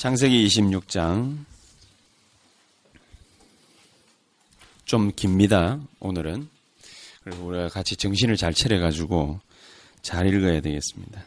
[0.00, 1.44] 장세기 26장
[4.86, 5.78] 좀 깁니다.
[5.98, 6.48] 오늘은
[7.22, 9.40] 그래서 우리가 같이 정신을 잘 차려 가지고
[10.00, 11.22] 잘 읽어야 되겠습니다.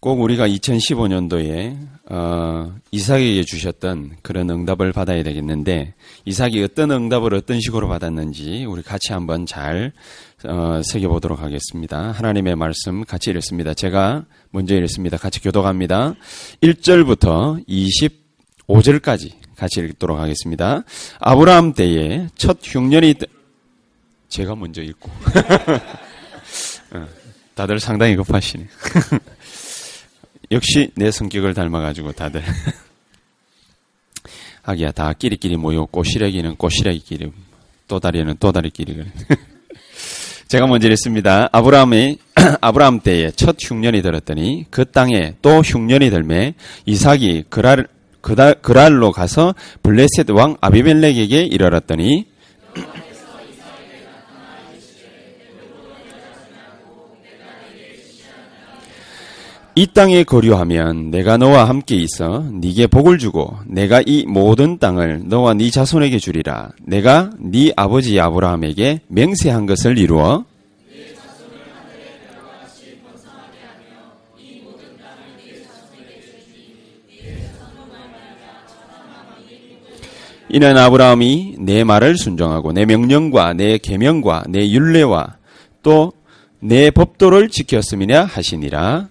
[0.00, 1.76] 꼭 우리가 2015년도에
[2.08, 5.92] 어, 이삭에게 주셨던 그런 응답을 받아야 되겠는데
[6.24, 9.92] 이삭이 어떤 응답을 어떤 식으로 받았는지 우리 같이 한번 잘
[10.44, 12.12] 어, 새겨보도록 하겠습니다.
[12.12, 13.74] 하나님의 말씀 같이 읽습니다.
[13.74, 15.18] 제가 먼저 읽습니다.
[15.18, 16.14] 같이 교독합니다.
[16.62, 17.68] 1절부터
[18.66, 20.82] 25절까지 같이 읽도록 하겠습니다.
[21.18, 23.16] 아브라함 때에 첫 흉년이
[24.30, 25.10] 제가 먼저 읽고
[26.94, 27.06] 어,
[27.54, 28.66] 다들 상당히 급하시네.
[30.52, 32.42] 역시 내 성격을 닮아가지고 다들
[34.62, 37.30] 하기야 다 끼리끼리 모여 꼬시래기는 꼬시래기끼리
[37.86, 39.04] 또다리는 또다리끼리
[40.48, 41.48] 제가 먼저 읽습니다.
[41.52, 42.18] 아브라함이
[42.60, 46.54] 아브라함 때에 첫 흉년이 들었더니 그 땅에 또 흉년이 들매
[46.86, 47.86] 이삭이 그랄
[48.20, 52.26] 그달, 그랄로 가서 블레셋 왕 아비멜렉에게 이르렀더니
[59.74, 65.54] 이 땅에 거류하면 내가 너와 함께 있어 네게 복을 주고 내가 이 모든 땅을 너와
[65.54, 66.70] 네 자손에게 주리라.
[66.82, 70.44] 내가 네 아버지 아브라함에게 맹세한 것을 이루어
[80.52, 85.36] 이는 아브라함이 내 말을 순종하고 내 명령과 내 계명과 내 율례와
[85.82, 86.12] 또
[86.60, 89.08] 내 법도를 지켰음이라 하시니라.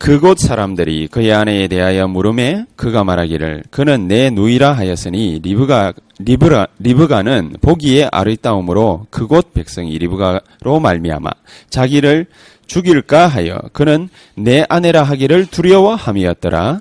[0.00, 7.56] 그곳 사람들이 그의 아내에 대하여 물음에 그가 말하기를 그는 내 누이라 하였으니 리브가 리브가 리브가는
[7.60, 11.30] 보기에 아리따우므로 그곳 백성이 리브가로 말미암아
[11.68, 12.24] 자기를
[12.66, 16.80] 죽일까 하여 그는 내 아내라 하기를 두려워함이었더라.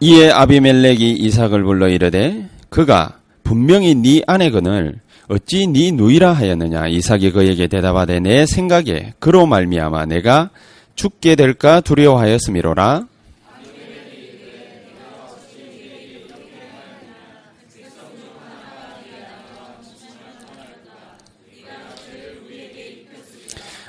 [0.00, 4.96] 이에 아비멜렉이 이삭을 불러 이르되 그가 분명히 네 아내거늘
[5.28, 6.88] 어찌 네 누이라 하였느냐?
[6.88, 10.50] 이삭이 그에게 대답하되 내 생각에 그로 말미암아 내가
[10.96, 13.06] 죽게 될까 두려워하였음이로라.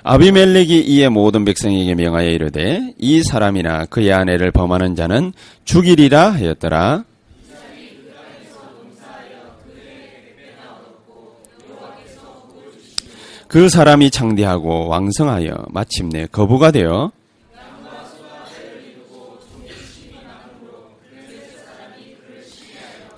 [0.07, 5.33] 아비멜렉이 이에 모든 백성에게 명하여 이르되 이 사람이나 그의 아내를 범하는 자는
[5.63, 7.05] 죽이리라 하였더라
[13.55, 17.13] 그 사람이 창대하고 왕성하여 마침내 거부가 되어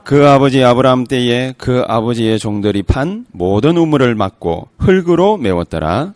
[0.03, 6.13] 그 아버지 아브라함 때에 그 아버지의 종들이 판 모든 우물을 막고 흙으로 메웠더라.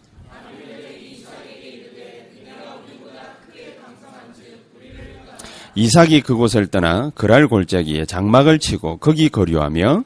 [5.73, 10.03] 이삭이 그곳을 떠나 그랄 골짜기에 장막을 치고 거기 거류하며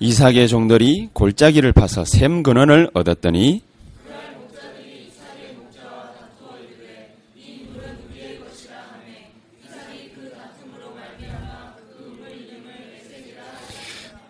[0.00, 3.62] 이삭의 종들이 골짜기를 파서 샘 근원을 얻었더니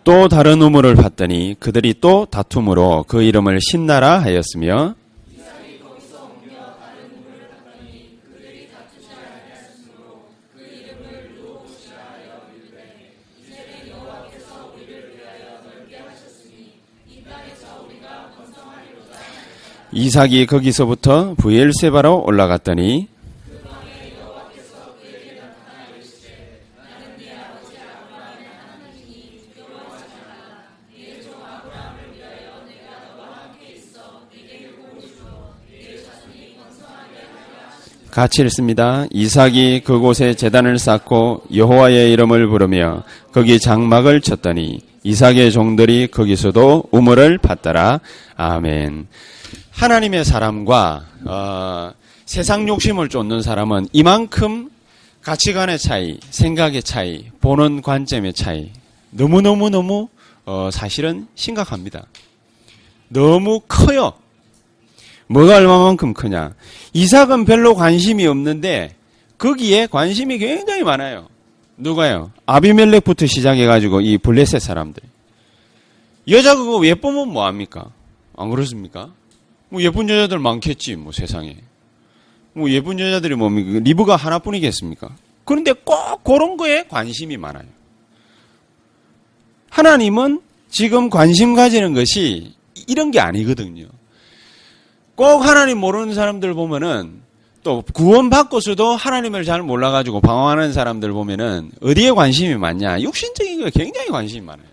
[0.03, 4.95] 또 다른 우물을 봤더니 그들이 또 다툼으로 그 이름을 신나라 하였으며
[19.91, 23.07] 이삭이 거기서부터 부엘세바로 올라갔더니
[38.11, 39.05] 같이 읽습니다.
[39.11, 48.01] 이삭이 그곳에 재단을 쌓고 여호와의 이름을 부르며 거기 장막을 쳤더니 이삭의 종들이 거기서도 우물을 받더라.
[48.35, 49.07] 아멘.
[49.79, 51.93] 하나님의 사람과 어,
[52.25, 54.69] 세상 욕심을 쫓는 사람은 이만큼
[55.21, 58.71] 가치관의 차이, 생각의 차이, 보는 관점의 차이
[59.11, 60.09] 너무너무너무
[60.45, 62.07] 어, 사실은 심각합니다.
[63.07, 64.11] 너무 커요.
[65.27, 66.55] 뭐가 얼마만큼 크냐.
[66.91, 68.95] 이삭은 별로 관심이 없는데
[69.37, 71.29] 거기에 관심이 굉장히 많아요.
[71.77, 72.33] 누가요?
[72.47, 75.01] 아비멜렉부터 시작해가지고 이 블레셋 사람들.
[76.27, 77.91] 여자 그거 예쁘면 뭐합니까?
[78.35, 79.13] 안 그렇습니까?
[79.69, 81.55] 뭐 예쁜 여자들 많겠지, 뭐 세상에.
[82.53, 83.79] 뭐 예쁜 여자들이 뭡니까?
[83.83, 85.15] 리브가 하나뿐이겠습니까?
[85.45, 87.65] 그런데 꼭 그런 거에 관심이 많아요.
[89.69, 92.53] 하나님은 지금 관심 가지는 것이
[92.87, 93.87] 이런 게 아니거든요.
[95.15, 97.21] 꼭 하나님 모르는 사람들 보면은
[97.63, 103.01] 또 구원받고서도 하나님을 잘 몰라가지고 방황하는 사람들 보면은 어디에 관심이 많냐?
[103.01, 104.67] 육신적인 거에 굉장히 관심이 많아요.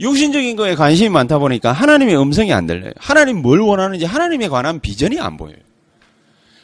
[0.00, 2.92] 육신적인 거에 관심이 많다 보니까 하나님의 음성이 안 들려요.
[2.96, 5.56] 하나님 뭘 원하는지 하나님에 관한 비전이 안 보여요.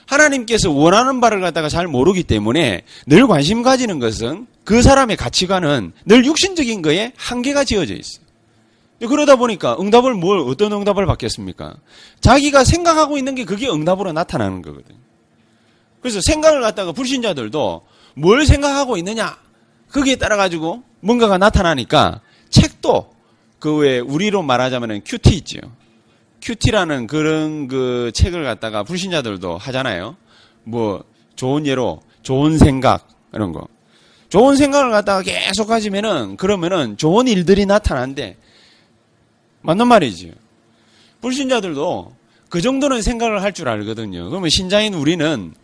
[0.07, 6.25] 하나님께서 원하는 바를 갖다가 잘 모르기 때문에 늘 관심 가지는 것은 그 사람의 가치관은 늘
[6.25, 8.25] 육신적인 거에 한계가 지어져 있어요.
[9.09, 11.77] 그러다 보니까 응답을 뭘 어떤 응답을 받겠습니까?
[12.21, 14.99] 자기가 생각하고 있는 게 그게 응답으로 나타나는 거거든요.
[16.01, 17.83] 그래서 생각을 갖다가 불신자들도
[18.15, 19.37] 뭘 생각하고 있느냐
[19.91, 22.21] 거기에 따라 가지고 뭔가가 나타나니까
[22.51, 23.14] 책도
[23.65, 25.59] 그 외에 우리로 말하자면은 QT 있죠.
[26.43, 30.19] QT라는 그런 그 책을 갖다가 불신자들도 하잖아요.
[30.65, 31.03] 뭐
[31.35, 33.67] 좋은 예로 좋은 생각 이런 거.
[34.29, 38.37] 좋은 생각을 갖다가 계속 가지면은 그러면은 좋은 일들이 나타나는데
[39.63, 40.33] 맞는 말이지.
[41.23, 42.15] 불신자들도
[42.51, 44.29] 그 정도는 생각을 할 줄 알거든요.
[44.29, 45.55] 그러면 신자인 우리는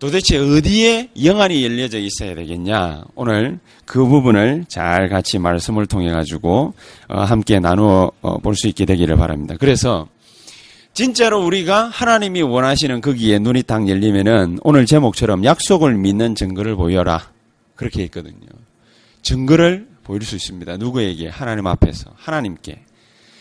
[0.00, 3.04] 도대체 어디에 영안이 열려져 있어야 되겠냐?
[3.14, 6.72] 오늘 그 부분을 잘 같이 말씀을 통해 가지고
[7.08, 9.54] 어, 함께 나누어 어, 볼 수 있게 되기를 바랍니다.
[9.60, 10.08] 그래서
[10.94, 17.30] 진짜로 우리가 하나님이 원하시는 거기에 눈이 딱 열리면은 오늘 제목처럼 약속을 믿는 증거를 보여라.
[17.76, 18.48] 그렇게 했거든요.
[19.22, 20.78] 증거를 보일 수 있습니다.
[20.78, 21.28] 누구에게?
[21.28, 22.10] 하나님 앞에서.
[22.16, 22.80] 하나님께.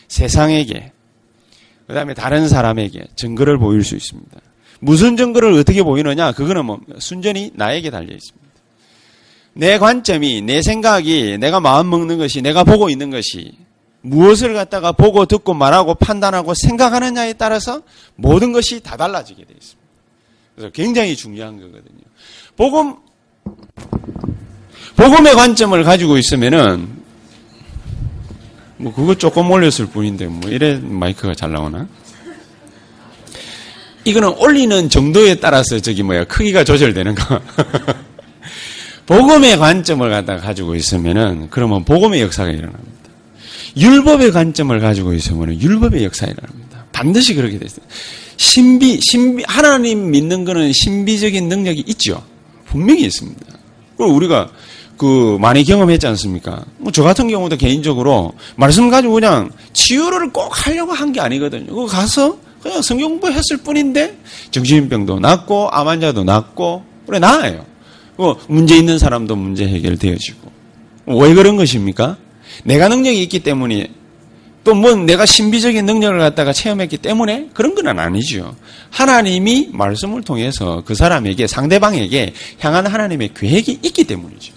[0.09, 0.91] 세상에게.
[1.87, 4.37] 그 다음에 다른 사람에게 증거를 보일 수 있습니다.
[4.79, 6.31] 무슨 증거를 어떻게 보이느냐?
[6.31, 8.49] 그거는 뭐 순전히 나에게 달려 있습니다.
[9.53, 13.51] 내 관점이, 내 생각이, 내가 마음 먹는 것이, 내가 보고 있는 것이
[14.01, 17.81] 무엇을 갖다가 보고 듣고 말하고 판단하고 생각하느냐에 따라서
[18.15, 19.89] 모든 것이 다 달라지게 되어 있습니다.
[20.55, 22.03] 그래서 굉장히 중요한 거거든요.
[22.55, 22.95] 복음
[24.95, 26.99] 복음의 관점을 가지고 있으면은
[28.77, 31.87] 뭐 그거 조금 올렸을 뿐인데 뭐 이래 마이크가 잘 나오나?
[34.09, 37.39] 이거는 올리는 정도에 따라서 저기 뭐야 크기가 조절되는 거.
[39.05, 42.89] 복음의 관점을 갖다가 가지고 있으면은 그러면 복음의 역사가 일어납니다.
[43.77, 46.85] 율법의 관점을 가지고 있으면 율법의 역사가 일어납니다.
[46.91, 47.85] 반드시 그렇게 됐어요.
[48.37, 52.23] 신비, 신비, 하나님 믿는 거는 신비적인 능력이 있죠.
[52.65, 53.45] 분명히 있습니다.
[53.97, 54.49] 그리고 우리가
[54.97, 56.65] 그 많이 경험했지 않습니까?
[56.77, 61.73] 뭐 저 같은 경우도 개인적으로 말씀 가지고 그냥 치유를 꼭 하려고 한 게 아니거든요.
[61.73, 64.17] 그 가서 그냥 성경 공부했을 뿐인데
[64.51, 67.65] 정신병도 낫고 암 환자도 낫고 그래 나아요.
[68.17, 70.51] 그 문제 있는 사람도 문제 해결되어지고
[71.07, 72.17] 왜 그런 것입니까?
[72.63, 73.91] 내가 능력이 있기 때문에
[74.63, 78.55] 또 뭐 내가 신비적인 능력을 갖다가 체험했기 때문에 그런 건 아니죠.
[78.91, 84.53] 하나님이 말씀을 통해서 그 사람에게 상대방에게 향한 하나님의 계획이 있기 때문이죠.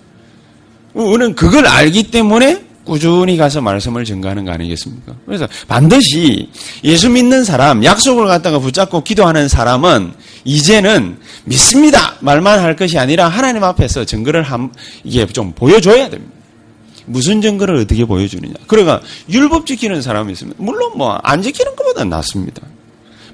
[0.92, 5.14] 우리는 그걸 알기 때문에 꾸준히 가서 말씀을 증거하는 거 아니겠습니까?
[5.24, 6.48] 그래서 반드시
[6.84, 10.12] 예수 믿는 사람, 약속을 갖다가 붙잡고 기도하는 사람은
[10.44, 12.16] 이제는 믿습니다!
[12.20, 14.72] 말만 할 것이 아니라 하나님 앞에서 증거를 한,
[15.04, 16.32] 이게 좀 보여줘야 됩니다.
[17.06, 18.54] 무슨 증거를 어떻게 보여주느냐.
[18.66, 22.62] 그러니까 율법 지키는 사람이 있으면, 물론 뭐 안 지키는 것보다 낫습니다.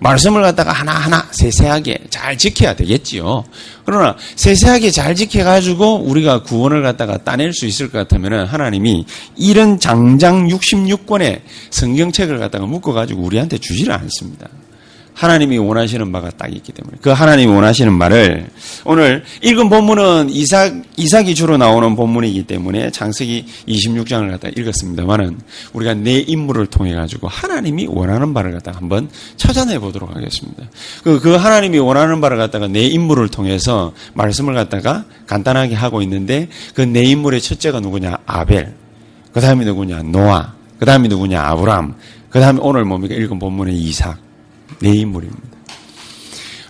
[0.00, 3.44] 말씀을 갖다가 하나하나 세세하게 잘 지켜야 되겠지요.
[3.84, 10.48] 그러나 세세하게 잘 지켜가지고 우리가 구원을 갖다가 따낼 수 있을 것 같으면 하나님이 이런 장장
[10.48, 11.40] 66권의
[11.70, 14.48] 성경책을 갖다가 묶어가지고 우리한테 주지를 않습니다.
[15.18, 16.98] 하나님이 원하시는 바가 딱 있기 때문에.
[17.00, 18.48] 그 하나님이 원하시는 말을
[18.84, 25.38] 오늘 읽은 본문은 이삭 이삭이 주로 나오는 본문이기 때문에 창세기 26장을 갖다 읽었습니다만은
[25.72, 30.64] 우리가 내 인물을 통해 가지고 하나님이 원하는 바를 갖다 한번 찾아내 보도록 하겠습니다.
[31.04, 36.88] 그, 그 하나님이 원하는 바를 갖다가 내 인물을 통해서 말씀을 갖다가 간단하게 하고 있는데 그
[36.88, 38.18] 내 인물의 첫째가 누구냐?
[38.26, 38.74] 아벨.
[39.32, 40.02] 그 다음이 누구냐?
[40.04, 40.54] 노아.
[40.78, 41.40] 그 다음이 누구냐?
[41.42, 41.94] 아브람
[42.30, 43.14] 그 다음에 오늘 뭡니까?
[43.14, 44.16] 읽은 본문의 이삭
[44.80, 45.48] 내 인물입니다.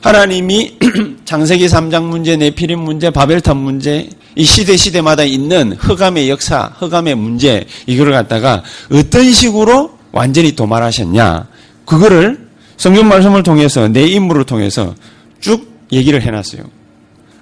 [0.01, 0.79] 하나님이
[1.25, 7.67] 장세기 3장 문제, 네피림 문제, 바벨탑 문제, 이 시대 시대마다 있는 흑암의 역사, 흑암의 문제,
[7.87, 8.63] 이거를 갖다가
[8.93, 11.49] 어떤 식으로 완전히 도말하셨냐.
[11.85, 14.95] 그거를 성경 말씀을 통해서 내 인물을 통해서
[15.41, 16.63] 쭉 얘기를 해놨어요.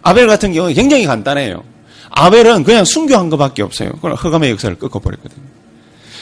[0.03, 1.63] 아벨 같은 경우는 굉장히 간단해요.
[2.11, 3.91] 아벨은 그냥 순교한 것밖에 없어요.
[4.01, 5.43] 그럼 흑암의 역사를 꺾어버렸거든요.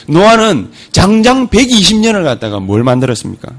[0.07, 3.49] 노아는 장장 120년을 갖다가 뭘 만들었습니까?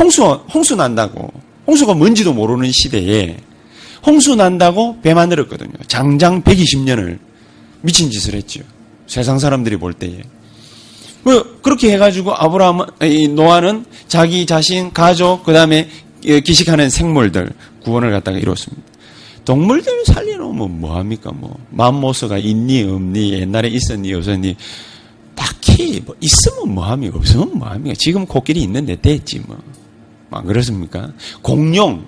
[0.00, 1.30] 홍수, 홍수 난다고.
[1.66, 3.36] 홍수가 뭔지도 모르는 시대에
[4.04, 5.72] 홍수 난다고 배 만들었거든요.
[5.86, 7.18] 장장 120년을
[7.82, 8.62] 미친 짓을 했죠.
[9.06, 10.22] 세상 사람들이 볼 때에.
[11.22, 12.86] 그, 그렇게 해가지고 아브라함,
[13.34, 15.88] 노아는 자기 자신, 가족, 그 다음에
[16.22, 17.50] 기식하는 생물들
[17.84, 18.82] 구원을 갖다가 이뤘습니다.
[19.44, 21.30] 동물들 살려놓으면 뭐합니까?
[21.32, 24.56] 뭐, 맘모스가 있니, 없니, 옛날에 있었니, 없었니.
[25.34, 27.18] 딱히, 뭐, 있으면 뭐합니까?
[27.18, 27.94] 없으면 뭐합니까?
[27.98, 29.58] 지금 코끼리 있는데 됐지, 뭐.
[30.38, 31.10] 안 그렇습니까?
[31.42, 32.06] 공룡,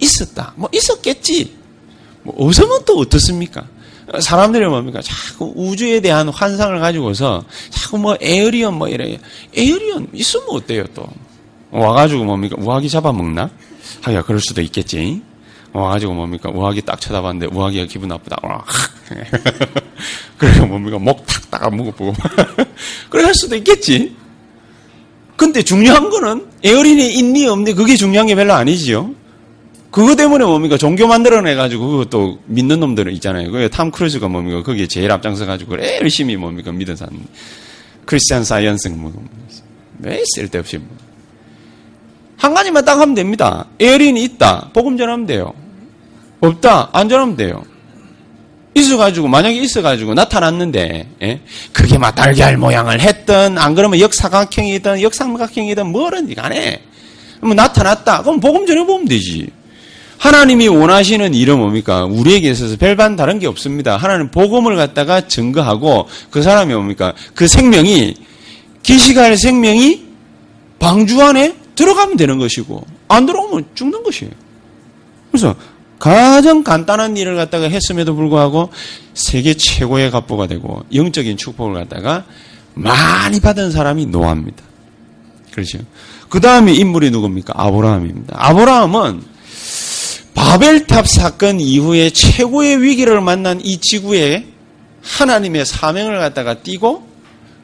[0.00, 0.52] 있었다.
[0.56, 1.54] 뭐, 있었겠지.
[2.22, 3.66] 뭐, 없으면 또 어떻습니까?
[4.20, 5.00] 사람들이 뭡니까?
[5.00, 9.18] 자꾸 우주에 대한 환상을 가지고서 자꾸 뭐 에어리언 뭐 이래.
[9.56, 11.06] 에어리언 있으면 어때요 또?
[11.70, 12.56] 와가지고 뭡니까?
[12.58, 13.48] 우아기 잡아먹나?
[14.02, 15.22] 하기야 그럴 수도 있겠지.
[15.72, 16.50] 와가지고 뭡니까?
[16.52, 18.36] 우아기 딱 쳐다봤는데 우아기가 기분 나쁘다.
[18.42, 18.64] 와.
[20.36, 20.98] 그래서 뭡니까?
[20.98, 22.12] 목 탁 따가 먹어보고.
[23.08, 24.14] 그래 할 수도 있겠지.
[25.42, 29.10] 근데 중요한 거는 alien이 있니 없니 그게 중요한 게 별로 아니지요.
[29.90, 30.78] 그거 때문에 뭡니까?
[30.78, 33.50] 종교 만들어내가지고 그것도 믿는 놈들은 있잖아요.
[33.50, 34.62] 그 톰 크루즈가 뭡니까?
[34.62, 36.70] 거기에 제일 앞장서가지고 그래 열심히 뭡니까?
[36.70, 37.18] 믿은 사람.
[38.04, 39.12] Christian Science 뭐.
[39.98, 40.86] 왜 쓸데없이 뭐.
[42.36, 43.66] 한 가지만 딱 하면 됩니다.
[43.80, 44.70] alien이 있다.
[44.72, 45.52] 복음 전하면 돼요.
[46.40, 46.90] 없다.
[46.92, 47.64] 안 전하면 돼요.
[48.74, 51.40] 있어가지고 만약에 있어가지고 나타났는데 예?
[51.72, 56.82] 그게 막 달걀 모양을 했던 안 그러면 역사각형이든 역삼각형이든 뭐든지 간에
[57.40, 58.22] 뭐 나타났다.
[58.22, 59.48] 그럼 복음 전해 보면 되지.
[60.18, 62.04] 하나님이 원하시는 일은 뭡니까?
[62.04, 63.96] 우리에게 있어서 별반 다른 게 없습니다.
[63.96, 67.12] 하나님 복음을 갖다가 증거하고 그 사람이 뭡니까?
[67.34, 68.14] 그 생명이
[68.84, 70.04] 기시갈 생명이
[70.78, 74.30] 방주 안에 들어가면 되는 것이고 안 들어오면 죽는 것이에요.
[75.32, 75.56] 그래서
[76.02, 78.70] 가장 간단한 일을 갖다가 했음에도 불구하고
[79.14, 82.24] 세계 최고의 갑부가 되고 영적인 축복을 갖다가
[82.74, 84.64] 많이 받은 사람이 노아입니다.
[85.52, 85.78] 그렇죠.
[86.28, 87.54] 그 다음에 인물이 누굽니까?
[87.56, 88.34] 아브라함입니다.
[88.36, 89.22] 아브라함은
[90.34, 94.48] 바벨탑 사건 이후에 최고의 위기를 만난 이 지구에
[95.02, 97.06] 하나님의 사명을 갖다가 띠고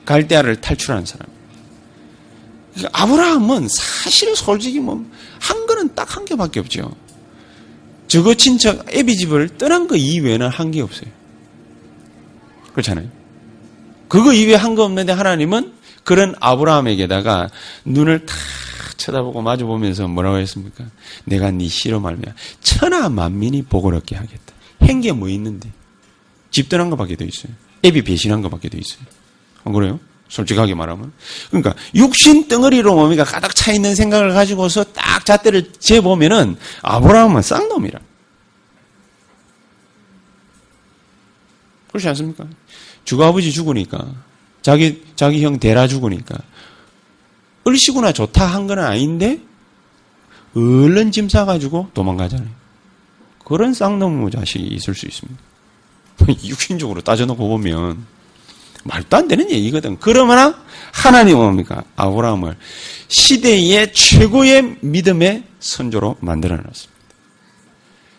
[0.04, 1.26] 갈대아를 탈출한 사람.
[2.72, 5.04] 그러니까 아브라함은 사실 솔직히 뭐
[5.40, 6.94] 한 거는 딱 한 개밖에 없죠.
[8.08, 11.10] 저거 친척 애비 집을 떠난 거 이외에는 한 게 없어요.
[12.72, 13.08] 그렇잖아요.
[14.08, 15.72] 그거 이외에 한 거 없는데 하나님은
[16.04, 17.50] 그런 아브라함에게다가
[17.84, 18.34] 눈을 탁
[18.96, 20.84] 쳐다보고 마주보면서 뭐라고 했습니까?
[21.24, 24.54] 내가 네 시로 말며 천하 만민이 복을 얻게 하겠다.
[24.82, 25.70] 행게 뭐 있는데?
[26.50, 27.52] 집 떠난 것밖에 더 있어요.
[27.84, 29.00] 애비 배신한 것밖에 더 있어요.
[29.64, 30.00] 안 그래요?
[30.28, 31.12] 솔직하게 말하면.
[31.50, 37.98] 그러니까 육신 덩어리로 몸이가 가득 차 있는 생각을 가지고서 딱 잣대를 재보면은 아브라함은 쌍놈이라.
[41.88, 42.46] 그렇지 않습니까?
[43.04, 44.06] 주가아버지 죽으니까
[44.60, 46.36] 자기 자기 형 데라 죽으니까
[47.64, 49.40] 얼씨구나 좋다 한 건 아닌데
[50.54, 52.48] 얼른 짐 싸가지고 도망가잖아요.
[53.44, 55.40] 그런 쌍놈의 자식이 있을 수 있습니다.
[56.44, 58.04] 육신적으로 따져놓고 보면
[58.84, 59.96] 말도 안 되는 얘기거든.
[60.00, 61.84] 그러나 하나님은 뭡니까?
[61.96, 62.56] 아브라함을
[63.08, 66.98] 시대의 최고의 믿음의 선조로 만들어 놨습니다.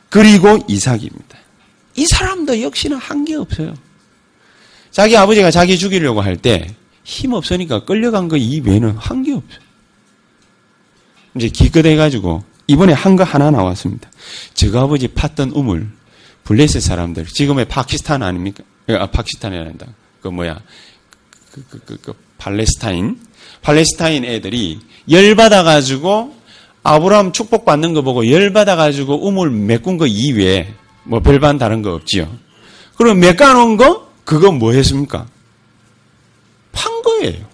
[0.10, 1.38] 그리고 이삭입니다.
[1.96, 3.74] 이 사람도 역시나 한 게 없어요.
[4.92, 6.68] 자기 아버지가 자기 죽이려고 할 때
[7.04, 9.60] 힘 없으니까 끌려간 거 이외에는 한 게 없어요.
[11.36, 14.10] 이제 기껏 해가지고 이번에 한 거 하나 나왔습니다.
[14.54, 15.90] 저 아버지 팠던 우물,
[16.44, 18.64] 블레셋 사람들, 지금의 파키스탄 아닙니까?
[18.90, 19.88] 아, 파키스탄이란다.
[20.22, 20.60] 그 뭐야
[21.52, 23.20] 그, 그, 그, 그 팔레스타인
[23.62, 26.36] 팔레스타인 애들이 열 받아 가지고
[26.84, 30.74] 아브라함 축복 받는 거 보고 열 받아 가지고 우물 메꾼 거 이외에
[31.04, 32.30] 뭐 별반 다른 거 없지요.
[32.96, 35.28] 그럼 메꿔 놓은 거 그거 뭐 했습니까?
[36.72, 37.46] 판 거예요.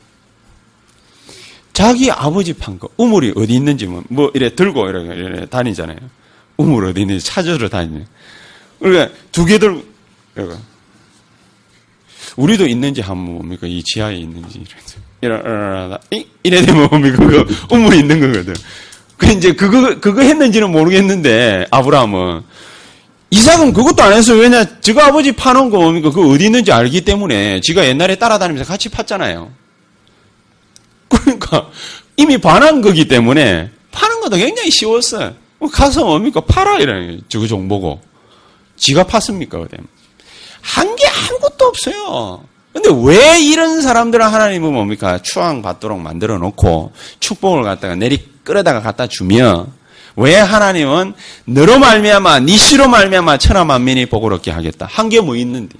[1.73, 2.87] 자기 아버지 판 거.
[2.97, 5.97] 우물이 어디 있는지 뭐, 뭐 이래 들고 이래, 이래 다니잖아요.
[6.57, 8.05] 우물 어디 있는지 찾으러 다니네.
[8.79, 9.83] 그러니까 두 개 들고
[10.35, 10.55] 이러고
[12.35, 13.67] 우리도 있는지 한번 뭡니까?
[13.67, 14.63] 이 지하에 있는지.
[15.21, 17.17] 이래 되면 뭡니까?
[17.17, 18.53] 그거 우물이 있는 거거든.
[19.17, 22.41] 그 이제 그거, 그거 했는지는 모르겠는데, 아브라함은.
[23.31, 24.39] 이삭은 그것도 안 했어요.
[24.39, 26.09] 왜냐, 지가 아버지 파놓은 거 뭡니까?
[26.09, 29.49] 그거 어디 있는지 알기 때문에 지가 옛날에 따라다니면서 같이 팠잖아요.
[31.09, 31.69] 그러니까
[32.17, 35.33] 이미 반한 거기 때문에 파는 것도 굉장히 쉬웠어요.
[35.57, 36.41] 뭐 가서 뭡니까?
[36.41, 38.01] 팔아, 이러는 저거 정보고.
[38.77, 39.77] 지가 팠습니까, 그때?
[40.65, 42.43] 한 게 아무것도 없어요.
[42.73, 45.19] 근데 왜 이런 사람들은 하나님은 뭡니까?
[45.21, 49.67] 추앙 받도록 만들어 놓고 축복을 갖다가 내리 끌어다가 갖다 주며
[50.15, 51.13] 왜 하나님은
[51.45, 54.87] 너로 말미암아 니시로 말미암아 천하 만민이 복을 얻게 하겠다.
[54.89, 55.75] 한 게 뭐 있는데.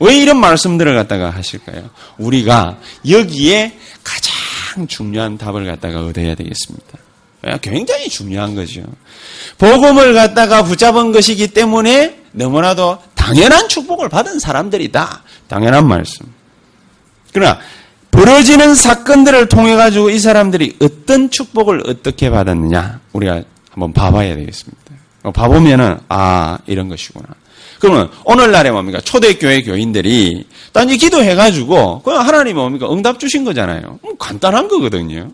[0.00, 1.88] 왜 이런 말씀들을 갖다가 하실까요?
[2.18, 6.98] 우리가 여기에 가장 중요한 답을 갖다가 얻어야 되겠습니다.
[7.62, 8.82] 굉장히 중요한 거죠.
[9.58, 15.22] 복음을 갖다가 붙잡은 것이기 때문에 너무나도 당연한 축복을 받은 사람들이다.
[15.48, 16.26] 당연한 말씀.
[17.32, 17.58] 그러나
[18.10, 24.82] 벌어지는 사건들을 통해 가지고 이 사람들이 어떤 축복을 어떻게 받았느냐 우리가 한번 봐봐야 되겠습니다.
[25.32, 27.26] 봐보면은 아 이런 것이구나.
[27.80, 33.98] 그러면 오늘날에 뭡니까 초대교회 교인들이 단지 기도해 가지고 그냥 하나님 뭡니까 응답 주신 거잖아요.
[34.18, 35.30] 간단한 거거든요.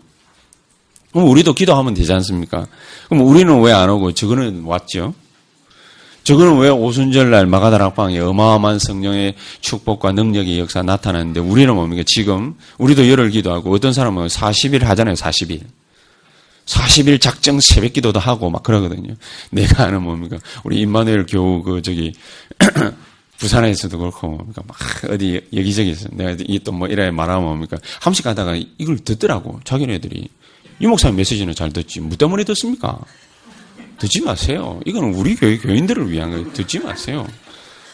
[1.11, 2.65] 그럼 우리도 기도하면 되지 않습니까?
[3.09, 5.13] 그럼 우리는 왜 안 오고 저거는 왔죠?
[6.23, 12.03] 저거는 왜 오순절날 마가다락방에 어마어마한 성령의 축복과 능력의 역사 나타나는데 우리는 뭡니까?
[12.05, 15.15] 지금 우리도 열흘 기도하고 어떤 사람은 40일 하잖아요.
[15.15, 15.61] 40일.
[16.65, 19.15] 40일 작정 새벽 기도도 하고 막 그러거든요.
[19.49, 20.37] 내가 아는 뭡니까?
[20.63, 22.13] 우리 임마누엘 교우 그 저기
[23.39, 24.61] 부산에서도 그렇고 뭡니까?
[24.67, 24.77] 막
[25.09, 27.77] 어디 여기저기서 내가 이 또 뭐 이래 말하면 뭡니까?
[27.95, 29.59] 한 번씩 가다가 이걸 듣더라고.
[29.63, 30.27] 자기네들이.
[30.79, 31.99] 이 목사님 메시지는 잘 듣지.
[31.99, 32.99] 뭐 때문에 듣습니까?
[34.01, 34.79] 듣지 마세요.
[34.85, 36.51] 이거는 우리 교회 교인들을 위한 거예요.
[36.53, 37.27] 듣지 마세요.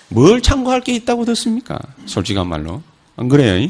[0.08, 1.78] 뭘 참고할 게 있다고 듣습니까?
[2.06, 2.82] 솔직한 말로.
[3.18, 3.70] 안 그래요?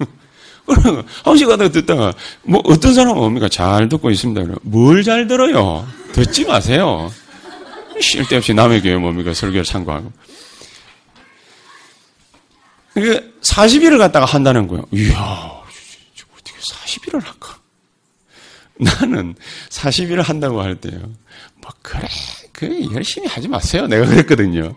[0.66, 3.50] 한 번씩 가다가 듣다가, 뭐, 어떤 사람은 뭡니까?
[3.50, 4.60] 잘 듣고 있습니다.
[4.62, 5.86] 뭘 잘 들어요?
[6.12, 7.12] 듣지 마세요.
[8.00, 9.34] 쓸데없이 남의 교회 뭡니까?
[9.34, 10.10] 설교를 참고하고.
[12.94, 14.86] 그게 40일을 갖다가 한다는 거예요.
[14.90, 15.12] 이야,
[16.34, 17.58] 어떻게 40일을 할까?
[19.00, 19.34] 나는
[19.70, 20.98] 40일을 한다고 할 때요.
[21.62, 22.08] 뭐 그래
[22.52, 23.86] 그 열심히 하지 마세요.
[23.86, 24.74] 내가 그랬거든요.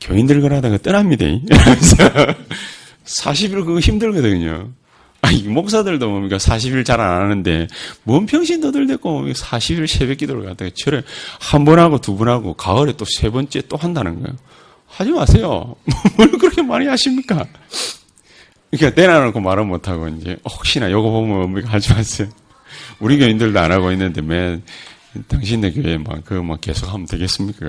[0.00, 1.26] 교인들 그러다가 떠납니다.
[1.26, 1.96] 이러면서
[3.04, 4.70] 40일 그거 힘들거든요.
[5.20, 7.66] 아니 목사들도 뭡니까 40일 잘 안 하는데
[8.02, 11.02] 뭔 평신 너들대고 40일 새벽 기도를 갖다가 철에
[11.40, 14.36] 한 번 하고 두 번 하고 가을에 또 세 번째 또 한다는 거예요.
[14.86, 15.74] 하지 마세요.
[16.16, 17.44] 뭘 그렇게 많이 하십니까?
[18.70, 22.28] 그러니까 내놔놓고 말은 못하고 이제 혹시나 요거 보면 뭡니까 하지 마세요.
[23.00, 24.60] 우리 교인들도 안 하고 있는데 매
[25.28, 27.66] 당신네 교회만 그거 뭐 계속 하면 되겠습니까?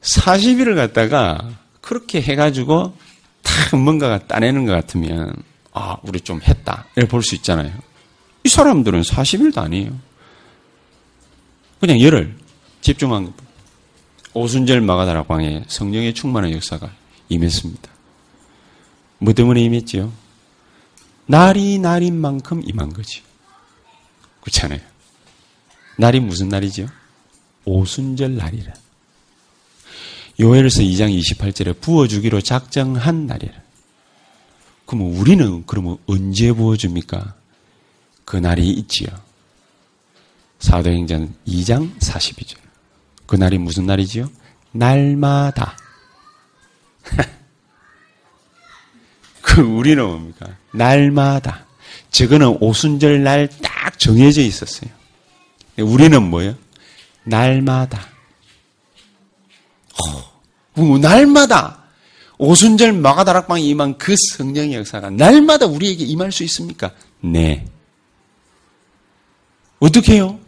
[0.00, 1.50] 40일을 갖다가
[1.80, 2.96] 그렇게 해가지고
[3.42, 5.34] 탁 뭔가가 따내는 것 같으면
[5.72, 7.72] 아 우리 좀 했다 이렇게 볼 수 있잖아요.
[8.44, 9.98] 이 사람들은 40일도 아니에요.
[11.80, 12.36] 그냥 열흘
[12.80, 13.34] 집중한 것.
[14.32, 16.90] 오순절 마가다락방에 성령의 충만한 역사가
[17.28, 17.90] 임했습니다.
[19.18, 20.12] 뭐 때문에 임했지요?
[21.30, 23.22] 날이 날인 만큼 임한 거지.
[24.40, 24.80] 그렇잖아요.
[25.96, 26.88] 날이 무슨 날이죠?
[27.64, 28.74] 오순절 날이라.
[30.40, 33.54] 요엘서 2장 28절에 부어주기로 작정한 날이라.
[34.86, 37.36] 그러면 우리는 그러면 언제 부어줍니까?
[38.24, 39.08] 그 날이 있지요.
[40.58, 42.56] 사도행전 2장 42절.
[43.26, 44.28] 그 날이 무슨 날이지요?
[44.72, 45.76] 날마다.
[49.42, 50.56] 그 우리는 뭡니까?
[50.72, 51.66] 날마다.
[52.10, 53.48] 저거는 오순절 날
[53.80, 54.90] 딱 정해져 있었어요.
[55.78, 56.54] 우리는 뭐예요?
[57.24, 58.08] 날마다.
[59.94, 61.82] 어, 뭐 날마다
[62.36, 66.92] 오순절 마가다락방에 임한 그 성령의 역사가 날마다 우리에게 임할 수 있습니까?
[67.20, 67.66] 네.
[69.78, 70.38] 어떻게 해요?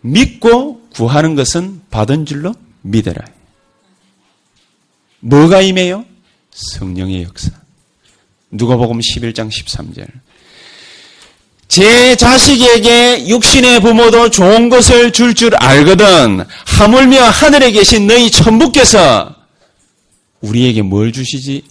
[0.00, 3.22] 믿고 구하는 것은 받은 줄로 믿어라.
[5.20, 6.06] 뭐가 임해요?
[6.52, 7.50] 성령의 역사.
[8.50, 10.06] 누가복음 11장 13절.
[11.68, 16.44] 제 자식에게 육신의 부모도 좋은 것을 줄줄 줄 알거든.
[16.66, 19.36] 하물며 하늘에 계신 너희 천부께서
[20.40, 21.62] 우리에게 뭘 주시지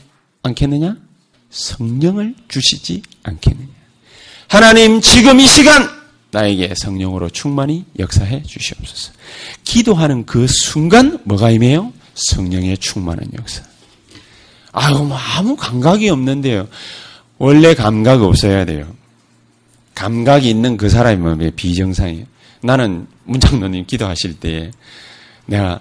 [0.43, 0.95] 않겠느냐?
[1.49, 3.67] 성령을 주시지 않겠느냐?
[4.47, 5.89] 하나님 지금 이 시간
[6.31, 9.11] 나에게 성령으로 충만히 역사해 주시옵소서.
[9.65, 11.91] 기도하는 그 순간 뭐가 임해요?
[12.13, 13.63] 성령의 충만한 역사.
[14.71, 16.67] 아유, 뭐 아무 감각이 없는데요.
[17.37, 18.87] 원래 감각 없어야 돼요.
[19.95, 22.25] 감각이 있는 그 사람이 뭐 비정상이에요.
[22.61, 24.71] 나는 문장로님 기도하실 때
[25.45, 25.79] 내가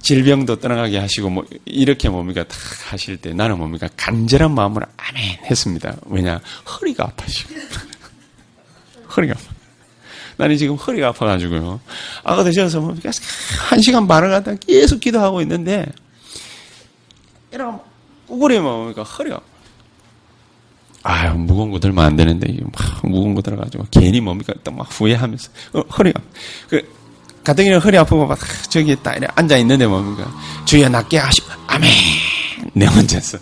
[0.00, 2.56] 질병도 떠나가게 하시고 뭐 이렇게 뭡니까 다
[2.88, 5.96] 하실 때 나는 뭡니까 간절한 마음으로 아멘 했습니다.
[6.06, 7.54] 왜냐 허리가 아파지고
[9.16, 9.58] 허리가 아파.
[10.36, 11.80] 나는 지금 허리가 아파가지고요.
[12.24, 13.10] 아까 드셔서 뭡니까
[13.68, 15.86] 한 시간 반을 갖다 계속 기도하고 있는데
[17.52, 17.80] 이러면
[18.26, 19.40] 구부리면 뭡니까 허리가.
[21.02, 24.52] 아유, 무거운 거 들면 안 되는데, 막 무거운 거 들어가지고, 괜히 뭡니까?
[24.64, 26.20] 또 막 후회하면서, 어, 허리가.
[26.68, 26.82] 그,
[27.44, 30.30] 가뜩이나 허리 아프고 막, 저기 딱 앉아 있는데 뭡니까?
[30.66, 31.90] 주여 낫게 하시고, 아멘!
[32.74, 33.38] 내 혼자서.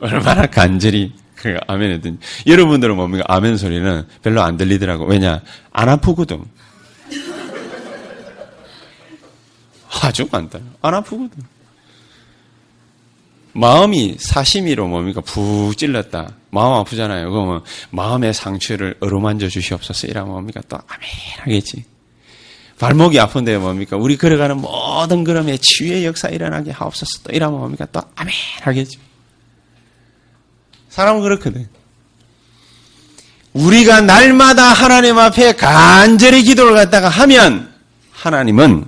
[0.00, 2.16] 얼마나 간절히, 그, 아멘 했더니.
[2.46, 3.24] 여러분들은 뭡니까?
[3.28, 5.04] 아멘 소리는 별로 안 들리더라고.
[5.04, 5.42] 왜냐?
[5.72, 6.42] 안 아프거든.
[10.02, 10.64] 아주 간단해.
[10.82, 11.42] 안 아프거든.
[13.54, 15.20] 마음이 사시미로 뭡니까?
[15.20, 16.34] 푹 찔렀다.
[16.50, 17.30] 마음 아프잖아요.
[17.30, 20.08] 그러면 마음의 상처를 어루만져 주시옵소서.
[20.08, 20.60] 이러면 뭡니까?
[20.68, 21.84] 또 아멘 하겠지.
[22.78, 23.96] 발목이 아픈데 뭡니까?
[23.96, 27.22] 우리 걸어가는 모든 걸음에 치유의 역사 일어나게 하옵소서.
[27.24, 27.86] 또 이러면 뭡니까?
[27.92, 28.98] 또 아멘 하겠지.
[30.88, 31.68] 사람은 그렇거든.
[33.52, 37.72] 우리가 날마다 하나님 앞에 간절히 기도를 갖다가 하면
[38.10, 38.86] 하나님은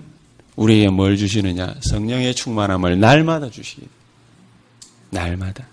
[0.56, 1.74] 우리에게 뭘 주시느냐?
[1.82, 3.88] 성령의 충만함을 날마다 주시게 돼.
[5.16, 5.64] 날마다.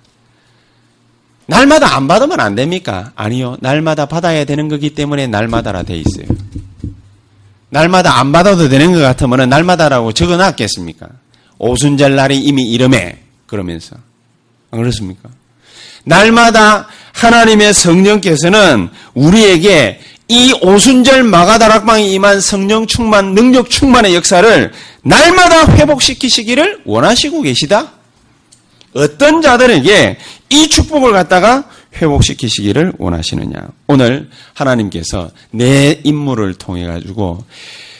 [1.45, 3.11] 날마다 안 받으면 안 됩니까?
[3.15, 3.57] 아니요.
[3.59, 6.25] 날마다 받아야 되는 거기 때문에 날마다라 돼 있어요.
[7.69, 11.07] 날마다 안 받아도 되는 것 같으면 날마다라고 적어 놨겠습니까?
[11.57, 13.95] 오순절 날이 이미 이름에 그러면서.
[14.71, 15.29] 안 그렇습니까?
[16.05, 24.71] 날마다 하나님의 성령께서는 우리에게 이 오순절 마가다락방에 임한 성령 충만, 능력 충만의 역사를
[25.03, 27.91] 날마다 회복시키시기를 원하시고 계시다?
[28.93, 30.17] 어떤 자들에게
[30.49, 33.67] 이 축복을 갖다가 회복시키시기를 원하시느냐.
[33.87, 37.43] 오늘 하나님께서 내 임무를 통해 가지고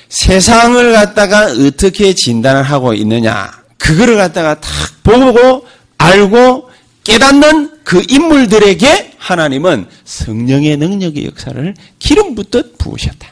[0.10, 3.52] 세상을 갖다가 어떻게 진단을 하고 있느냐.
[3.78, 4.72] 그거를 갖다가 탁
[5.04, 5.66] 보고
[5.98, 6.70] 알고
[7.04, 13.28] 깨닫는 그 인물들에게 하나님은 성령의 능력의 역사를 기름 붓듯 부으셨다.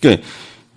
[0.00, 0.20] 그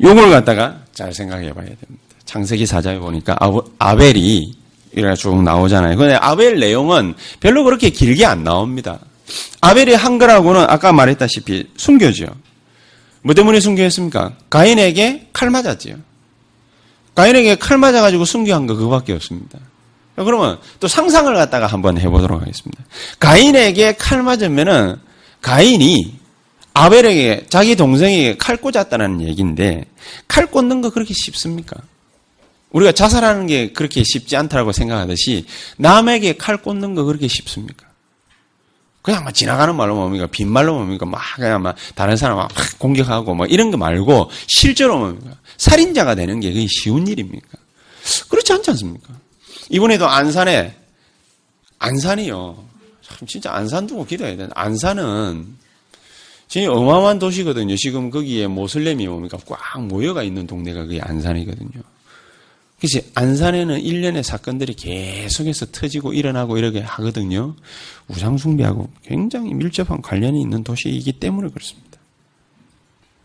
[0.01, 2.01] 용을 갖다가 잘 생각해 봐야 됩니다.
[2.25, 3.37] 창세기 사자에 보니까
[3.77, 4.60] 아벨이
[4.93, 5.97] 이렇게 쭉 나오잖아요.
[5.97, 8.99] 근데 아벨 내용은 별로 그렇게 길게 안 나옵니다.
[9.61, 12.27] 아벨이 한 거라고는 아까 말했다시피 숨겨지요.
[13.23, 14.33] 뭐 때문에 숨겨했습니까?
[14.49, 15.95] 가인에게 칼 맞았지요.
[17.15, 19.59] 가인에게 칼 맞아가지고 숨겨한 거 그거밖에 없습니다.
[20.15, 22.83] 그러면 또 상상을 갖다가 한번 해보도록 하겠습니다.
[23.19, 24.97] 가인에게 칼 맞으면은
[25.41, 26.19] 가인이
[26.73, 29.85] 아벨에게 자기 동생에게 칼 꽂았다는 얘기인데
[30.27, 31.77] 칼 꽂는 거 그렇게 쉽습니까?
[32.71, 35.45] 우리가 자살하는 게 그렇게 쉽지 않다고 생각하듯이
[35.77, 37.87] 남에게 칼 꽂는 거 그렇게 쉽습니까?
[39.01, 40.27] 그냥 막 지나가는 말로 뭡니까?
[40.27, 41.05] 빈말로 뭡니까?
[41.05, 45.35] 막 그냥 막 다른 사람 막 공격하고 뭐 이런 거 말고 실제로 뭡니까?
[45.57, 47.47] 살인자가 되는 게 그게 쉬운 일입니까?
[48.29, 49.13] 그렇지 않지 않습니까?
[49.69, 50.75] 이번에도 안산에
[51.79, 52.63] 안산이요.
[53.01, 55.57] 참 진짜 안산 두고 기도해야 되는 안산은
[56.47, 57.75] 진짜 어마어마한 도시거든요.
[57.77, 59.37] 지금 거기에 모슬렘이 뭡니까?
[59.47, 61.81] 꽉 모여가 있는 동네가 그게 안산이거든요.
[62.81, 67.55] 그래서 안산에는 일련의 사건들이 계속해서 터지고 일어나고 이렇게 하거든요.
[68.07, 71.99] 우상숭배하고 굉장히 밀접한 관련이 있는 도시이기 때문에 그렇습니다.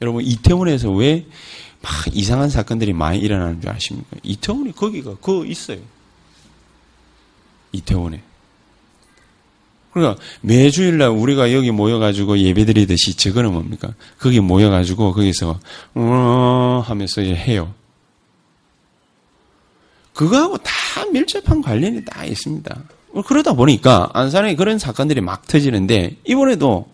[0.03, 1.27] 여러분, 이태원에서 왜
[1.87, 4.17] 막 이상한 사건들이 많이 일어나는 줄 아십니까?
[4.25, 5.79] 이태원이 거기가 그 있어요.
[7.71, 8.23] 이태원에.
[9.93, 13.95] 그러니까 매주일날 우리가 여기 모여가지고 예배드리듯이 저거는 뭡니까?
[14.19, 15.61] 거기 모여가지고 거기서
[15.95, 17.73] 어 하면서 해요.
[20.17, 20.73] 그거하고 다
[21.13, 22.75] 밀접한 관련이 다 있습니다.
[23.27, 26.87] 그러다 보니까 안산에 그런 사건들이 막 터지는데 이번에도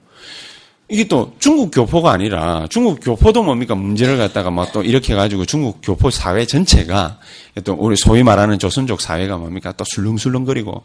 [0.88, 5.78] 이게 또 중국 교포가 아니라 중국 교포도 뭡니까 문제를 갖다가 막 또 이렇게 해가지고 중국
[5.82, 7.18] 교포 사회 전체가
[7.64, 10.82] 또 우리 소위 말하는 조선족 사회가 뭡니까 또 술렁술렁거리고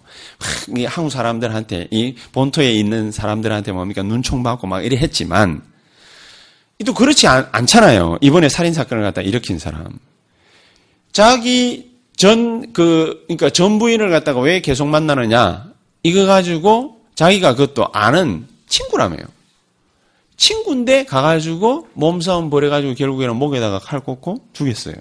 [0.78, 5.62] 이 한국 사람들한테 이 본토에 있는 사람들한테 뭡니까 눈총 받고 막 이래 했지만
[6.86, 8.20] 또 그렇지 않, 않잖아요.
[8.22, 9.88] 이번에 살인 사건을 갖다 일으킨 사람
[11.12, 15.72] 자기 전, 그, 그러니까 전 부인을 갖다가 왜 계속 만나느냐?
[16.04, 19.24] 이거 가지고 자기가 그것도 아는 친구라며요.
[20.36, 24.96] 친구인데 가가지고 몸싸움 벌여가지고 결국에는 목에다가 칼 꽂고 죽였어요.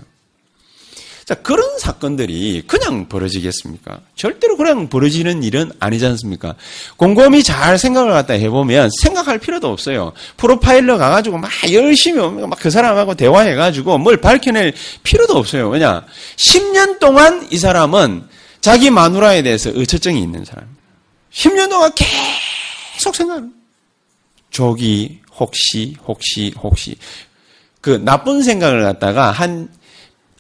[1.26, 4.00] 자, 그런 사건들이 그냥 벌어지겠습니까?
[4.14, 6.54] 절대로 그냥 벌어지는 일은 아니지 않습니까?
[6.96, 10.12] 곰곰이 잘 생각을 갖다 해보면 생각할 필요도 없어요.
[10.36, 15.68] 프로파일러 가가지고 막 열심히 막 그 사람하고 대화해가지고 뭘 밝혀낼 필요도 없어요.
[15.68, 16.06] 왜냐?
[16.36, 18.28] 10년 동안 이 사람은
[18.60, 20.76] 자기 마누라에 대해서 의처증이 있는 사람.
[21.32, 21.90] 10년 동안
[22.94, 23.48] 계속 생각을.
[24.52, 26.96] 저기, 혹시, 혹시, 혹시.
[27.80, 29.68] 그 나쁜 생각을 갖다가 한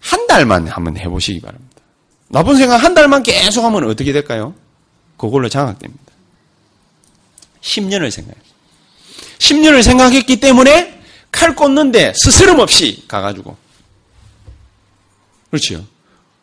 [0.00, 1.82] 한 달만 한번 해보시기 바랍니다.
[2.28, 4.54] 나쁜 생각 한 달만 계속 하면 어떻게 될까요?
[5.16, 6.04] 그걸로 장악됩니다.
[7.62, 8.42] 10년을 생각해요.
[9.38, 11.00] 10년을 생각했기 때문에
[11.32, 13.56] 칼 꽂는데 스스럼 없이 가가지고.
[15.50, 15.84] 그렇지요.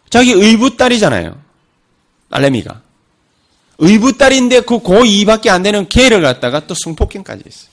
[0.09, 1.41] 자기 의붓딸이잖아요.
[2.29, 2.81] 딸내미가.
[3.79, 7.69] 의붓딸인데 그 고2밖에 안 되는 개를 갖다가 또 성폭행까지 했어요.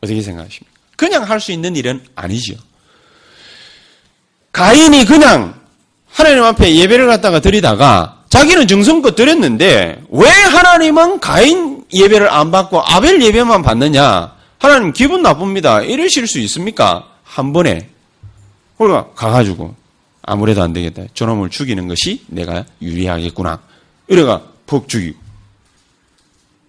[0.00, 0.72] 어떻게 생각하십니까?
[0.96, 2.54] 그냥 할 수 있는 일은 아니죠.
[4.56, 5.54] 가인이 그냥
[6.10, 13.22] 하나님 앞에 예배를 갖다가 드리다가 자기는 정성껏 드렸는데 왜 하나님은 가인 예배를 안 받고 아벨
[13.22, 14.32] 예배만 받느냐?
[14.56, 15.82] 하나님 기분 나쁩니다.
[15.82, 17.06] 이러실 수 있습니까?
[17.22, 17.90] 한 번에.
[18.78, 19.74] 그러니까 가가지고
[20.22, 21.02] 아무래도 안 되겠다.
[21.12, 23.60] 저놈을 죽이는 것이 내가 유리하겠구나.
[24.08, 25.18] 이래가 퍽 죽이고.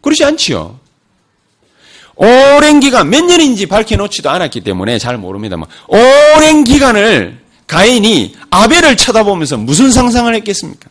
[0.01, 0.77] 그렇지 않지요.
[2.15, 9.91] 오랜 기간, 몇 년인지 밝혀놓지도 않았기 때문에 잘 모릅니다만, 오랜 기간을 가인이 아벨을 쳐다보면서 무슨
[9.91, 10.89] 상상을 했겠습니까?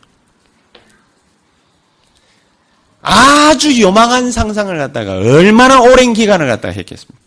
[3.01, 7.17] 아주 요망한 상상을 갖다가 얼마나 오랜 기간을 갖다가 했겠습니까?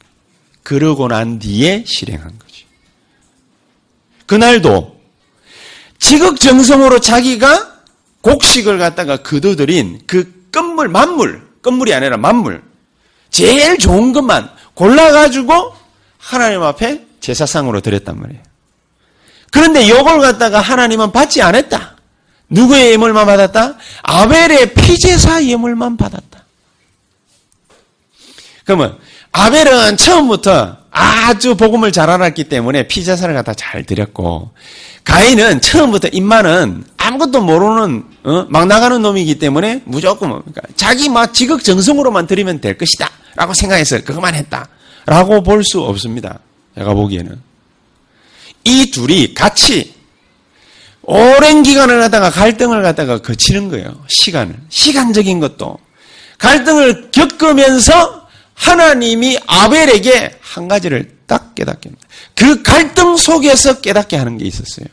[0.63, 2.67] 그러고 난 뒤에 실행한 거지.
[4.27, 5.01] 그날도
[5.99, 7.81] 지극정성으로 자기가
[8.21, 12.63] 곡식을 갖다가 거둬들인 그 끝물, 만물, 끝물이 아니라 만물,
[13.31, 15.75] 제일 좋은 것만 골라가지고
[16.19, 18.50] 하나님 앞에 제사상으로 드렸단 말이에요.
[19.51, 21.97] 그런데 이걸 갖다가 하나님은 받지 않았다.
[22.49, 23.75] 누구의 예물만 받았다?
[24.03, 26.45] 아벨의 피제사 예물만 받았다.
[28.65, 28.99] 그러면
[29.33, 34.51] 아벨은 처음부터 아주 복음을 잘 알았기 때문에 피제사를 갖다 잘 드렸고
[35.05, 38.47] 가인은 처음부터 입만은 아무것도 모르는 어?
[38.49, 40.61] 막 나가는 놈이기 때문에 무조건 뭡니까?
[40.77, 44.69] 자기 막 지극정성으로만 드리면 될 것이다 라고 생각해서 그것만 했다
[45.07, 46.41] 라고 볼 수 없습니다.
[46.77, 47.41] 제가 보기에는
[48.65, 49.95] 이 둘이 같이
[51.03, 54.05] 오랜 기간을 갖다가 갈등을 갖다가 거치는 거예요.
[54.09, 54.55] 시간을.
[54.69, 55.79] 시간적인 것도.
[56.39, 62.09] 갈등을 겪으면서 하나님이 아벨에게 한 가지를 딱 깨닫게 합니다.
[62.35, 64.87] 그 갈등 속에서 깨닫게 하는 게 있었어요.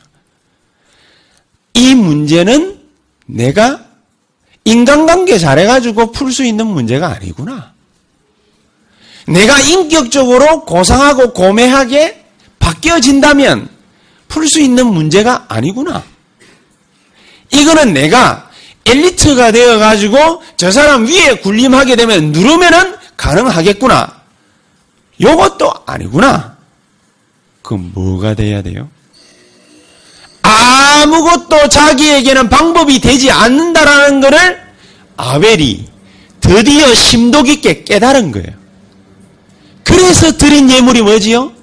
[1.74, 2.80] 이 문제는
[3.26, 3.84] 내가
[4.64, 7.72] 인간관계 잘해가지고 풀 수 있는 문제가 아니구나.
[9.26, 12.24] 내가 인격적으로 고상하고 고매하게
[12.68, 13.68] 바뀌어진다면
[14.28, 16.02] 풀 수 있는 문제가 아니구나.
[17.50, 18.50] 이거는 내가
[18.84, 24.18] 엘리트가 되어가지고 저 사람 위에 군림하게 되면 누르면은 가능하겠구나.
[25.20, 26.56] 요것도 아니구나.
[27.62, 28.88] 그럼 뭐가 돼야 돼요?
[30.42, 34.60] 아무것도 자기에게는 방법이 되지 않는다라는 것을
[35.16, 35.86] 아벨이
[36.40, 38.56] 드디어 심도 깊게 깨달은 거예요.
[39.84, 41.57] 그래서 드린 예물이 뭐지요?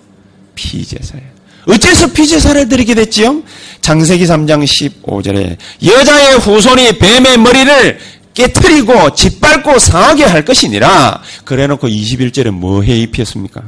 [0.56, 1.36] 피제사예요.
[1.68, 3.42] 어째서 피제사를 드리게 됐지요?
[3.82, 4.64] 장세기 3장
[5.04, 8.00] 15절에 여자의 후손이 뱀의 머리를
[8.34, 11.22] 깨뜨리고 짓밟고 상하게 할 것이니라.
[11.46, 13.64] 그래놓고 21절에 뭐 해 입혔습니까?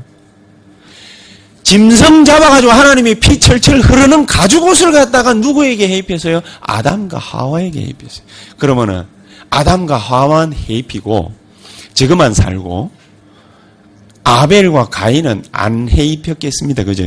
[1.63, 6.41] 짐승 잡아가지고 하나님이 피 철철 흐르는 가죽옷을 갖다가 누구에게 해입혔어요?
[6.62, 8.26] 아담과 하와에게 해 입혔어요.
[8.58, 9.04] 그러면은
[9.50, 11.34] 아담과 하와만 해입히고
[11.93, 12.91] 지금만 살고
[14.27, 16.83] 아벨과 가인은 안 해입혔겠습니다.
[16.83, 17.03] 그죠?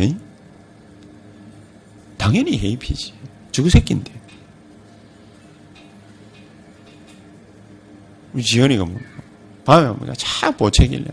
[2.17, 3.13] 당연히 해입히지.
[3.53, 4.11] 저거 새끼인데.
[8.33, 8.99] 우리 지연이가 뭐,
[9.67, 11.05] 밤에 뭐가 차 보채길래,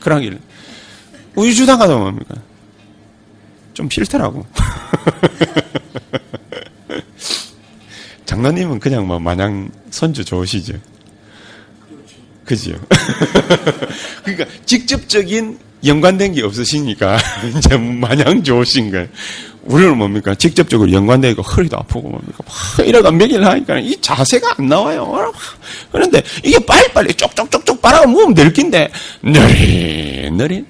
[0.00, 0.36] 그러길래.
[1.34, 2.34] 우유 주다가도 뭡니까?
[3.72, 4.44] 좀 싫더라고.
[8.26, 10.74] 장로님은 그냥 뭐 마냥 선주 좋으시죠.
[12.44, 12.76] 그지요.
[14.22, 17.18] 그러니까 직접적인 연관된 게 없으시니까
[17.56, 19.06] 이제 마냥 좋으신 거예요.
[19.62, 20.34] 우리는 뭡니까?
[20.34, 22.38] 직접적으로 연관되고 허리도 아프고 뭡니까?
[22.78, 25.32] 막 이러다 몇일 하니까 이 자세가 안 나와요.
[25.90, 28.90] 그런데 이게 빨리빨리 쪽쪽쪽쪽 빨아가 모으면 될 낀데
[29.22, 30.66] 느릿느릿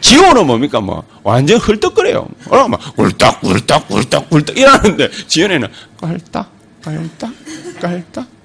[0.00, 0.80] 지호는 뭡니까?
[0.80, 2.26] 뭐 완전 헐떡거려요.
[2.48, 5.68] 어, 막 꿀떡 꿀떡 꿀떡 꿀떡 이러는데 지연이는
[6.00, 6.50] 깔딱
[6.82, 7.32] 깔딱
[7.80, 8.37] 깔딱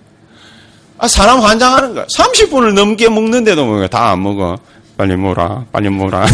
[1.03, 2.05] 아, 사람 환장하는 거야.
[2.05, 4.57] 30분을 넘게 먹는데도 뭐다안 먹어.
[4.95, 6.25] 빨리 먹어라, 빨리 먹어라.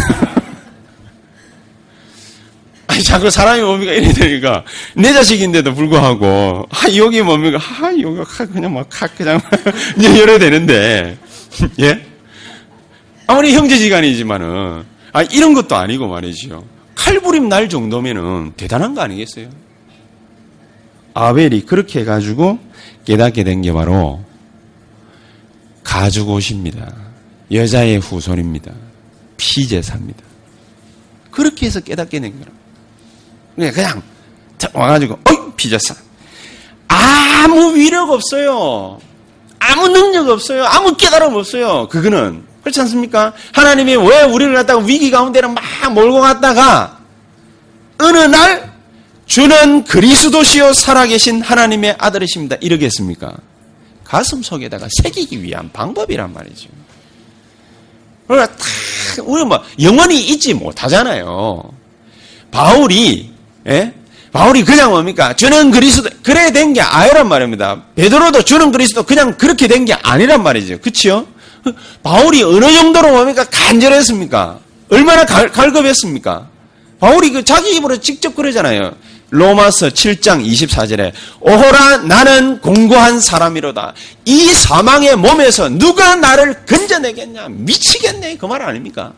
[2.86, 3.93] 아니, 자꾸 사람이 뭡니까?
[3.93, 7.58] 이래 되니까, 내 자식인데도 불구하고, 아, 여기 뭡니까?
[7.58, 8.21] 아, 여기
[8.53, 9.41] 그냥 막, 그냥,
[9.97, 11.17] 이제 이래 되는데,
[11.82, 12.05] 예?
[13.25, 16.63] 아무리 형제지간이지만은, 아, 이런 것도 아니고 말이죠.
[16.93, 19.49] 칼부림 날 정도면은 대단한 거 아니겠어요?
[21.15, 22.60] 아벨이 그렇게 해가지고
[23.05, 24.19] 깨닫게 된 게 바로
[25.89, 26.93] 가죽옷입니다.
[27.52, 28.71] 여자의 후손입니다.
[29.38, 30.23] 피제사입니다.
[31.32, 32.52] 그렇게 해서 깨닫게 된 거라.
[33.56, 34.04] 그냥, 그냥
[34.71, 35.95] 와가지고, 어이, 피제사.
[36.88, 38.99] 아무 위력 없어요.
[39.58, 40.63] 아무 능력 없어요.
[40.65, 41.88] 아무 깨달음 없어요.
[41.88, 42.43] 그거는.
[42.62, 43.34] 그렇지 않습니까?
[43.54, 46.99] 하나님이 왜 우리를 갖다가 위기 가운데를 막 몰고 갔다가,
[47.97, 48.71] 어느 날
[49.25, 52.58] 주는 그리스도시요 살아계신 하나님의 아들이십니다.
[52.62, 53.38] 이러겠습니까?
[54.10, 56.67] 가슴 속에다가 새기기 위한 방법이란 말이죠.
[58.28, 58.65] 그러니까 다
[59.24, 61.63] 우리 뭐 영원히 잊지 못하잖아요.
[62.50, 63.32] 바울이
[63.67, 63.93] 예?
[64.32, 65.36] 바울이 그냥 뭡니까?
[65.36, 67.84] 주는 그리스도 그래 된 게 아니란 말입니다.
[67.95, 70.80] 베드로도 주는 그리스도 그냥 그렇게 된 게 아니란 말이죠.
[70.80, 71.28] 그렇죠?
[72.02, 73.45] 바울이 어느 정도로 뭡니까?
[73.45, 74.60] 간절했습니까?
[74.89, 76.48] 얼마나 갈, 갈급했습니까?
[77.00, 78.95] 바울이 그 자기 입으로 직접 그러잖아요.
[79.32, 81.12] 로마서 7장 24절에
[81.42, 83.94] 오호라 나는 공고한 사람이로다.
[84.26, 87.48] 이 사망의 몸에서 누가 나를 건져내겠냐?
[87.50, 88.38] 미치겠네.
[88.38, 89.13] 그 말 아닙니까?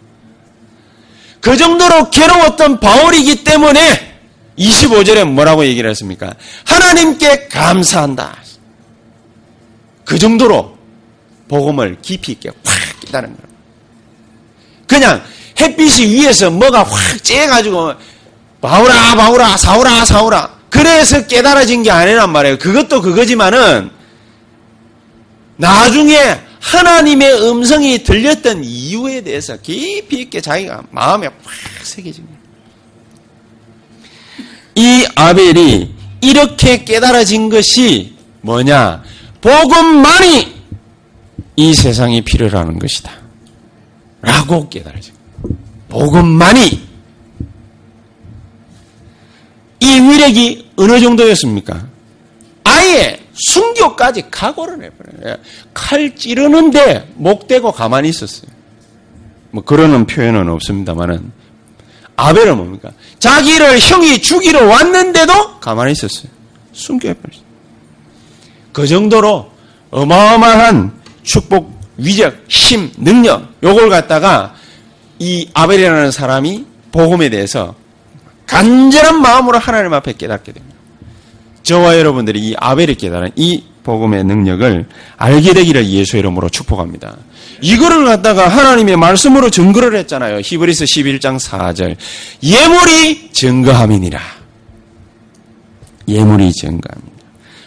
[1.39, 4.11] 그 정도로 괴로웠던 바울이기 때문에
[4.59, 6.33] 25절에 뭐라고 얘기를 했습니까?
[6.65, 8.37] 하나님께 감사한다.
[10.05, 10.77] 그 정도로
[11.47, 13.51] 복음을 깊이 있게 확 깨달은 거예요.
[14.87, 15.23] 그냥
[15.59, 17.95] 햇빛이 위에서 뭐가 확 쬐가지고
[18.61, 22.57] 바울아 바울아 사울아 사울아 그래서 깨달아진 게 아니란 말이에요.
[22.57, 23.91] 그것도 그거지만은
[25.57, 26.17] 나중에
[26.59, 31.35] 하나님의 음성이 들렸던 이유에 대해서 깊이 있게 자기가 마음에 확
[31.83, 32.41] 새겨진 거예요.
[34.75, 39.03] 이 아벨이 이렇게 깨달아진 것이 뭐냐?
[39.41, 40.61] 복음만이
[41.57, 43.11] 이 세상이 필요라는 것이다.
[44.21, 45.57] 라고 깨달아진 거예요.
[45.89, 46.90] 복음만이
[49.81, 51.87] 이 위력이 어느 정도였습니까?
[52.63, 55.37] 아예 순교까지 각오를 해버려요.
[55.73, 58.51] 칼 찌르는데 목 대고 가만히 있었어요.
[59.49, 61.31] 뭐 그러는 표현은 없습니다만은
[62.15, 62.91] 아벨은 뭡니까?
[63.19, 66.31] 자기를 형이 죽이러 왔는데도 가만히 있었어요.
[66.73, 67.43] 순교해버렸어요.
[68.71, 69.51] 그 정도로
[69.89, 74.53] 어마어마한 축복, 위적, 힘, 능력 요걸 갖다가
[75.17, 77.75] 이 아벨이라는 사람이 복음에 대해서
[78.51, 80.75] 간절한 마음으로 하나님 앞에 깨닫게 됩니다.
[81.63, 84.87] 저와 여러분들이 이 아벨이 깨달은 이 복음의 능력을
[85.17, 87.17] 알게 되기를 예수 이름으로 축복합니다.
[87.61, 90.41] 이거를 갖다가 하나님의 말씀으로 증거를 했잖아요.
[90.43, 91.95] 히브리스 11장 4절.
[92.43, 94.19] 예물이 증거함이니라.
[96.09, 97.11] 예물이 증거합니다.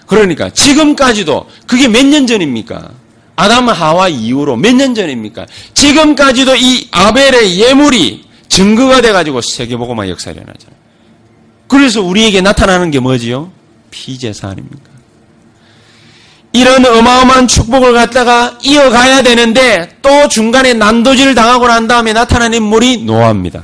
[0.06, 2.90] 그러니까 지금까지도 그게 몇 년 전입니까?
[3.36, 5.46] 아담 하와 이후로 몇 년 전입니까?
[5.72, 10.76] 지금까지도 이 아벨의 예물이 증거가 돼가지고 세계보고만 역사가 일어나잖아요.
[11.66, 13.50] 그래서 우리에게 나타나는 게 뭐지요?
[13.90, 14.90] 피제사 아닙니까?
[16.52, 23.60] 이런 어마어마한 축복을 갖다가 이어가야 되는데 또 중간에 난도질을 당하고 난 다음에 나타나는 인물이 노아입니다.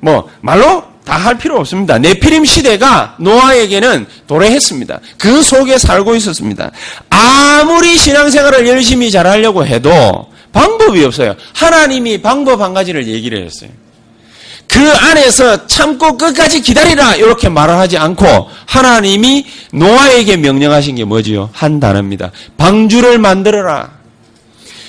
[0.00, 1.98] 뭐 말로 다 할 필요 없습니다.
[1.98, 5.00] 네피림 시대가 노아에게는 도래했습니다.
[5.18, 6.70] 그 속에 살고 있었습니다.
[7.08, 11.36] 아무리 신앙생활을 열심히 잘하려고 해도 방법이 없어요.
[11.54, 13.70] 하나님이 방법 한 가지를 얘기를 했어요.
[14.66, 21.50] 그 안에서 참고 끝까지 기다리라 이렇게 말을 하지 않고 하나님이 노아에게 명령하신 게 뭐지요?
[21.52, 22.30] 한 단어입니다.
[22.56, 23.90] 방주를 만들어라.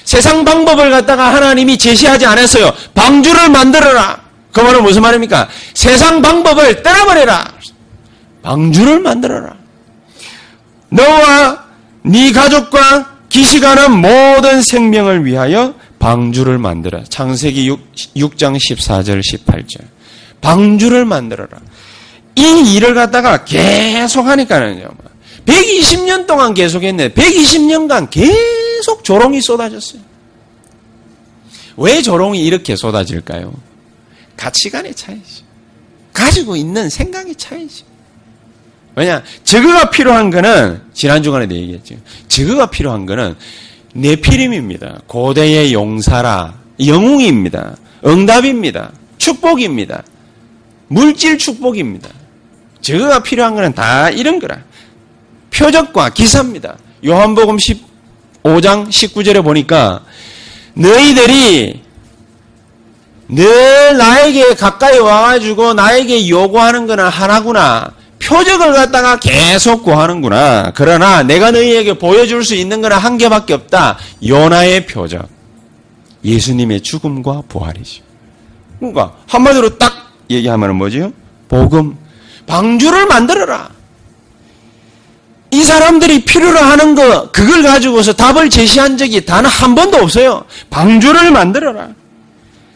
[0.03, 2.71] 세상 방법을 갖다가 하나님이 제시하지 않았어요.
[2.93, 4.21] 방주를 만들어라.
[4.51, 5.47] 그 말은 무슨 말입니까?
[5.73, 7.51] 세상 방법을 떠나버려라.
[8.43, 9.53] 방주를 만들어라.
[10.89, 11.63] 너와
[12.03, 17.01] 네 가족과 기시가는 모든 생명을 위하여 방주를 만들어.
[17.05, 17.65] 창세기
[18.15, 19.85] 6, 장 14절 18절.
[20.41, 21.61] 방주를 만들어라.
[22.35, 24.89] 이 일을 갖다가 계속 하니까는요.
[25.45, 27.09] 120년 동안 계속 했네.
[27.13, 30.01] 120년간 계속 조롱이 쏟아졌어요.
[31.77, 33.53] 왜 조롱이 이렇게 쏟아질까요?
[34.35, 35.43] 가치관의 차이지.
[36.11, 37.85] 가지고 있는 생각의 차이지.
[38.95, 41.95] 왜냐, 저거가 필요한 거는, 지난 주간에도 얘기했죠.
[42.27, 43.35] 저거가 필요한 거는
[43.93, 45.01] 네피림입니다.
[45.07, 46.53] 고대의 용사라,
[46.85, 47.75] 영웅입니다.
[48.05, 48.91] 응답입니다.
[49.17, 50.03] 축복입니다.
[50.87, 52.09] 물질 축복입니다.
[52.81, 54.57] 저거가 필요한 거는 다 이런 거라.
[55.53, 56.77] 표적과 기사입니다.
[57.05, 60.03] 요한복음 15장 19절에 보니까
[60.73, 61.81] 너희들이
[63.29, 67.93] 늘 나에게 가까이 와가지고 나에게 요구하는 거는 하나구나.
[68.35, 70.71] 표적을 갖다가 계속 구하는구나.
[70.73, 73.97] 그러나 내가 너희에게 보여줄 수 있는 거는 한 개밖에 없다.
[74.25, 75.27] 요나의 표적.
[76.23, 78.03] 예수님의 죽음과 부활이죠.
[78.79, 81.11] 그러니까 한마디로 딱 얘기하면 뭐지요?
[81.49, 81.97] 복음.
[82.47, 83.69] 방주를 만들어라.
[85.53, 90.45] 이 사람들이 필요로 하는 거, 그걸 가지고서 답을 제시한 적이 단 한 번도 없어요.
[90.69, 91.89] 방주를 만들어라.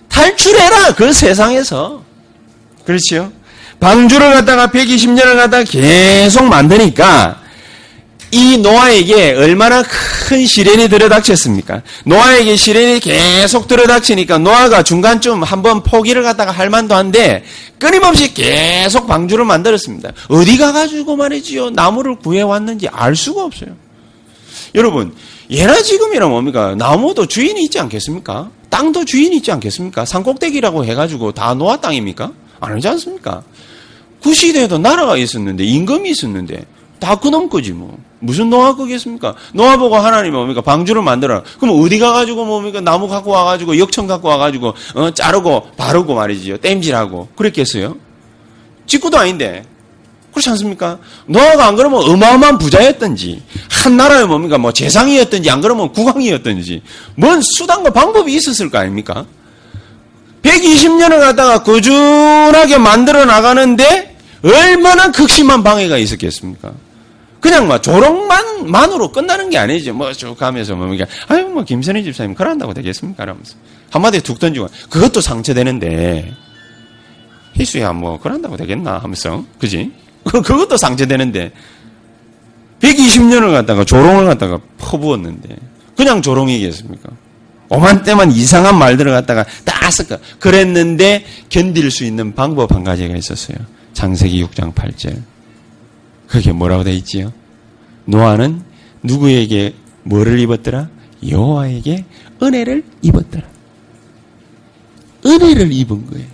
[0.09, 2.03] 탈출해라, 그 세상에서.
[2.83, 3.31] 그렇지요?
[3.79, 7.41] 방주를 갖다가 120년을 갖다가 계속 만드니까
[8.31, 11.83] 이 노아에게 얼마나 큰 시련이 들어닥쳤습니까?
[12.05, 17.43] 노아에게 시련이 계속 들어닥치니까 노아가 중간쯤 한번 포기를 갖다가 할 만도 한데
[17.79, 20.11] 끊임없이 계속 방주를 만들었습니다.
[20.29, 23.69] 어디 가가지고 말이지요 나무를 구해왔는지 알 수가 없어요.
[24.73, 25.13] 여러분
[25.49, 26.75] 예나 지금이라 뭡니까?
[26.75, 28.49] 나무도 주인이 있지 않겠습니까?
[28.69, 30.03] 땅도 주인이 있지 않겠습니까?
[30.03, 32.31] 산꼭대기라고 해가지고 다 노아 땅입니까?
[32.65, 33.43] 아니지 않습니까?
[34.21, 36.65] 그 시대에도 나라가 있었는데 임금이 있었는데
[36.99, 37.97] 다 그놈 거지 뭐.
[38.19, 39.35] 무슨 노아 거겠습니까?
[39.53, 40.61] 노아 보고 하나님이 뭡니까?
[40.61, 41.43] 방주를 만들어라.
[41.59, 42.81] 그럼 어디 가가지고 뭡니까?
[42.81, 46.57] 나무 갖고 와가지고 역청 갖고 와가지고 어, 자르고 바르고 말이지요.
[46.57, 47.97] 땜질하고 그랬겠어요?
[48.87, 49.63] 직구도 아닌데.
[50.31, 50.97] 그렇지 않습니까?
[51.27, 54.57] 노아가 안 그러면 어마어마한 부자였던지 한 나라의 뭡니까?
[54.57, 56.81] 뭐 재상이었던지 안 그러면 국왕이었던지
[57.15, 59.25] 뭔 수단과 방법이 있었을 거 아닙니까?
[60.45, 66.71] 120년을 갖다가 꾸준하게 만들어 나가는데 얼마나 극심한 방해가 있었겠습니까?
[67.41, 69.93] 그냥 막 조롱만 만으로 끝나는 게 아니죠.
[69.93, 73.23] 뭐쭉 가면서 뭐 그러니까 아유 뭐 김선희 집사님 그런다고 되겠습니까?
[73.23, 73.55] 이러면서
[73.91, 76.33] 한마디에 툭 던지고 그것도 상처되는데
[77.55, 79.91] 희수야 뭐 그런다고 되겠나 하면서 그지?
[80.23, 81.51] 그 그것도 상처되는데
[82.81, 85.55] 120년을 갖다가 조롱을 갖다가 퍼부었는데
[85.95, 87.09] 그냥 조롱이겠습니까?
[87.69, 93.57] 오만 때만 이상한 말들을 갖다가 다 쓸까 그랬는데 견딜 수 있는 방법 한 가지가 있었어요.
[93.93, 95.21] 장세기 6장 8절.
[96.27, 97.31] 그게 뭐라고 돼 있지요?
[98.05, 98.61] 노아는
[99.03, 100.89] 누구에게 뭐를 입었더라?
[101.27, 102.05] 여호와에게
[102.41, 103.43] 은혜를 입었더라.
[105.25, 106.27] 은혜를 입은 거예요.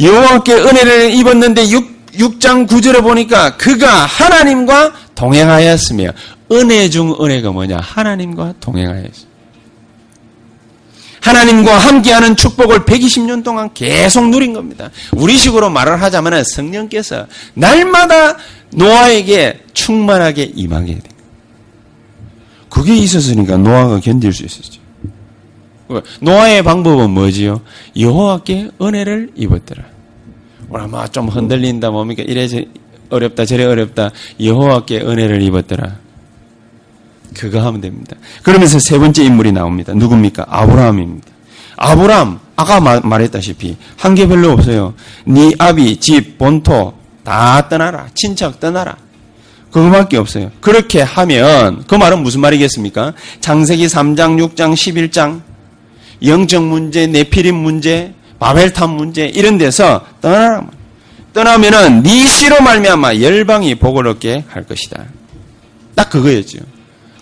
[0.00, 6.10] 여호와께 은혜를 입었는데 6, 6장 9절에 보니까 그가 하나님과 동행하였으며
[6.50, 7.78] 은혜 중 은혜가 뭐냐?
[7.78, 9.31] 하나님과 동행하였어요.
[11.22, 14.90] 하나님과 함께하는 축복을 120년 동안 계속 누린 겁니다.
[15.12, 18.36] 우리식으로 말을 하자면 성령께서 날마다
[18.74, 21.08] 노아에게 충만하게 임하게 돼.
[22.68, 24.80] 그게 있었으니까 노아가 견딜 수 있었죠.
[26.20, 27.60] 노아의 방법은 뭐지요?
[27.98, 29.84] 여호와께 은혜를 입었더라.
[30.74, 32.22] 아마 좀 흔들린다 뭡니까?
[32.26, 32.48] 이래
[33.10, 34.10] 어렵다 저래 어렵다.
[34.40, 35.98] 여호와께 은혜를 입었더라.
[37.34, 38.16] 그거 하면 됩니다.
[38.42, 39.92] 그러면서 세 번째 인물이 나옵니다.
[39.94, 40.46] 누굽니까?
[40.48, 41.28] 아브라함입니다.
[41.76, 44.94] 아브라함 아까 말했다시피 한 게 별로 없어요.
[45.26, 48.06] 네 아비, 집, 본토 다 떠나라.
[48.14, 48.96] 친척 떠나라.
[49.70, 50.50] 그거밖에 없어요.
[50.60, 53.14] 그렇게 하면 그 말은 무슨 말이겠습니까?
[53.40, 55.40] 장세기 3장, 6장, 11장
[56.24, 60.66] 영적 문제, 내피림 문제, 바벨탑 문제 이런 데서 떠나라.
[61.32, 65.04] 떠나면은 네 씨로 말미암아 열방이 복을 얻게 할 것이다.
[65.94, 66.58] 딱 그거였죠.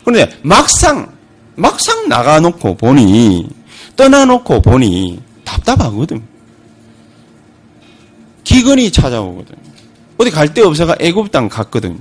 [0.04, 1.10] 그런데 막상
[1.56, 3.48] 막상 나가놓고 보니
[3.96, 6.22] 떠나놓고 보니 답답하거든.
[8.44, 9.54] 기근이 찾아오거든.
[10.18, 11.98] 어디 갈 데 없어가 애굽 땅 갔거든.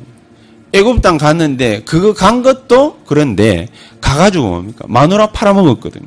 [0.74, 3.68] 애굽 땅 갔는데 그거 간 것도 그런데
[4.02, 6.02] 가가지고 뭡니까 마누라 팔아먹었거든.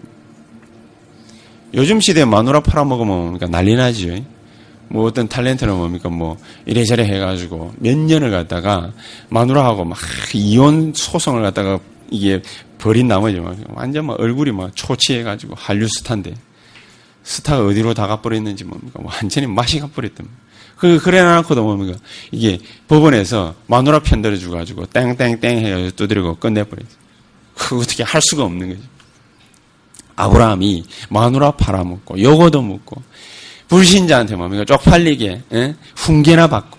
[1.74, 4.18] 요즘 시대에 마누라 팔아먹으면 뭡니까 난리 나지요.
[4.92, 6.36] 뭐 어떤 탤런트는 뭡니까 뭐
[6.66, 8.92] 이래저래 해가지고 몇 년을 갖다가
[9.30, 9.98] 마누라하고 막
[10.34, 11.80] 이혼 소송을 갖다가
[12.10, 12.42] 이게
[12.76, 16.34] 버린 나머지 막 완전 막 얼굴이 막 초치해가지고 한류 스타인데
[17.22, 20.28] 스타가 어디로 다 가버렸는지 뭡니까 완전히 맛이 가버렸던
[20.76, 21.98] 그 그래 놔놓고도 뭡니까
[22.30, 26.88] 이게 법원에서 마누라 편 들어 주가지고 땡땡땡 해가지고 두드리고 끝내버렸어.
[27.54, 28.82] 그 어떻게 할 수가 없는 거죠.
[30.16, 33.02] 아브라함이 마누라 팔아먹고 요거도 먹고
[33.72, 35.74] 불신자한테 뭡니까 쪽팔리게 에?
[35.96, 36.76] 훈계나 받고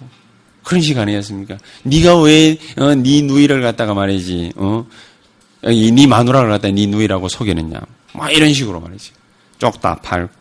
[0.63, 1.57] 그런 시간이었습니까?
[1.81, 4.85] 네가 왜네 어, 누이를 갖다가 말이지 어?
[5.63, 7.79] 네 마누라를 갖다 네 누이라고 속이느냐
[8.13, 9.11] 막 이런 식으로 말이지
[9.57, 10.31] 쪽다 팔고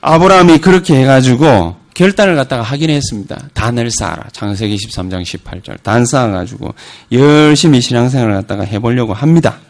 [0.00, 3.40] 아브라함이 그렇게 해가지고 결단을 갖다가 하긴 했습니다.
[3.54, 4.24] 단을 쌓아라.
[4.32, 5.80] 창세기 13장 18절.
[5.84, 6.74] 단 쌓아가지고
[7.12, 9.60] 열심히 신앙생활을 갖다가 해보려고 합니다.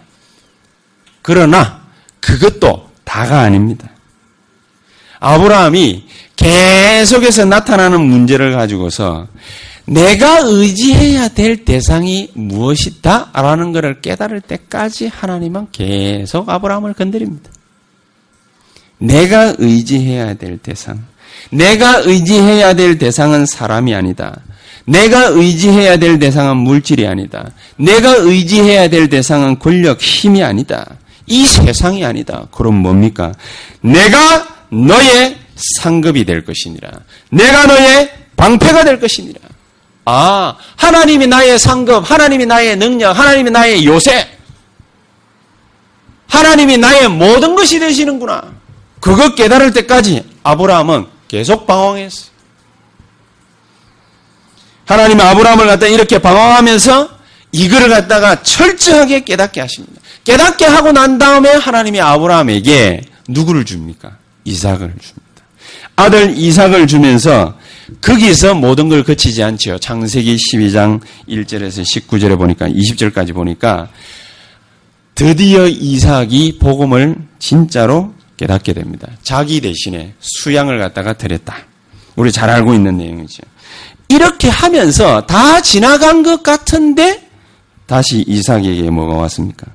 [1.21, 1.83] 그러나
[2.21, 3.91] 그것도 다가 아닙니다.
[5.21, 6.05] 아브라함이
[6.37, 9.27] 계속해서 나타나는 문제를 가지고서
[9.87, 13.31] 내가 의지해야 될 대상이 무엇이다?
[13.35, 17.51] 라는 것을 깨달을 때까지 하나님은 계속 아브라함을 건드립니다.
[18.99, 21.05] 내가 의지해야 될 대상.
[21.51, 24.41] 내가 의지해야 될 대상은 사람이 아니다.
[24.87, 27.51] 내가 의지해야 될 대상은 물질이 아니다.
[27.77, 30.97] 내가 의지해야 될 대상은 권력, 힘이 아니다.
[31.27, 32.47] 이 세상이 아니다.
[32.51, 33.33] 그럼 뭡니까?
[33.81, 36.91] 내가 너의 상급이 될 것이니라.
[37.31, 39.41] 내가 너의 방패가 될 것이니라.
[40.07, 44.29] 아, 하나님이 나의 상급, 하나님이 나의 능력, 하나님이 나의 요새,
[46.29, 48.53] 하나님이 나의 모든 것이 되시는구나.
[49.01, 52.27] 그거 깨달을 때까지 아브라함은 계속 방황했어.
[54.87, 57.09] 하나님이 아브라함을 갖다 이렇게 방황하면서
[57.53, 60.03] 이거를 갖다가 철저하게 깨닫게 하십니다.
[60.25, 64.24] 깨닫게 하고 난 다음에 하나님이 아브라함에게 누구를 줍니까?
[64.45, 65.25] 이삭을 줍니다.
[65.97, 67.57] 아들 이삭을 주면서
[68.01, 69.79] 거기서 모든 걸 거치지 않죠.
[69.79, 73.89] 창세기 12장 1절에서 19절에 보니까 20절까지 보니까
[75.15, 79.09] 드디어 이삭이 복음을 진짜로 깨닫게 됩니다.
[79.23, 81.57] 자기 대신에 수양을 갖다가 드렸다.
[82.17, 83.43] 우리 잘 알고 있는 내용이죠.
[84.09, 87.29] 이렇게 하면서 다 지나간 것 같은데
[87.87, 89.67] 다시 이삭에게 뭐가 왔습니까?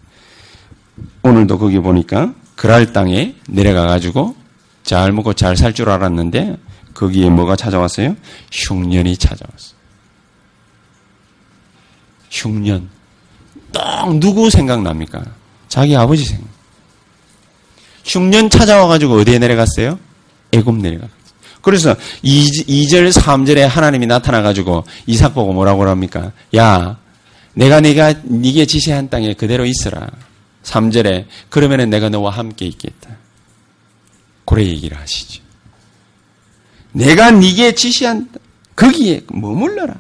[1.23, 4.35] 오늘도 거기 보니까 그랄 땅에 내려가 가지고
[4.89, 6.57] 잘 먹고 잘 살 줄 알았는데
[6.95, 8.15] 거기에 뭐가 찾아왔어요?
[8.51, 9.77] 흉년이 찾아왔어요.
[12.31, 12.89] 흉년.
[13.71, 15.23] 딱 누구 생각납니까?
[15.67, 16.47] 자기 아버지 생각.
[18.03, 19.99] 흉년 찾아와가지고 어디에 내려갔어요?
[20.53, 21.19] 애굽 내려갔어요.
[21.61, 26.31] 그래서 2, 절 3절에 하나님이 나타나가지고 이삭 보고 뭐라고 합니까?
[26.55, 26.97] 야,
[27.53, 30.07] 내가 네가 네게 지시한 땅에 그대로 있어라.
[30.63, 33.19] 3절에 그러면은 내가 너와 함께 있겠다.
[34.49, 35.43] 그래 얘기를 하시죠.
[36.91, 38.27] 내가 네게 지시한
[38.75, 39.93] 거기에 머물러라.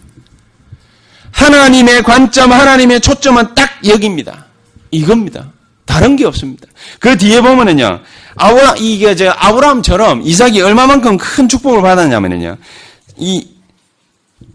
[1.31, 4.45] 하나님의 관점, 하나님의 초점은 딱 여기입니다.
[4.89, 5.51] 이겁니다.
[5.85, 6.65] 다른 게 없습니다.
[6.99, 8.01] 그 뒤에 보면은요,
[8.35, 12.57] 아브라, 이게 저 아브라함처럼 이삭이 얼마만큼 큰 축복을 받았냐면은요,
[13.17, 13.47] 이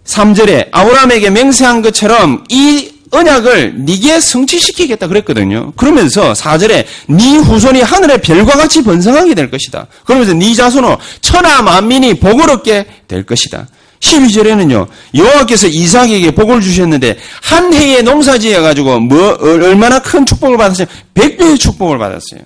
[0.05, 5.73] 3절에 아브라함에게 맹세한 것처럼 이 언약을 네게 성취시키겠다 그랬거든요.
[5.73, 9.87] 그러면서 4절에 네 후손이 하늘의 별과 같이 번성하게 될 것이다.
[10.05, 13.69] 그러면서 네 자손은 천하 만민이 복을 얻게 될 것이다.
[14.01, 20.87] 12절에는요, 여호와께서 이삭에게 복을 주셨는데, 한 해에 농사 지어 가지고, 뭐, 얼마나 큰 축복을 받았어요?
[21.15, 22.41] 100배의 축복을 받았어요.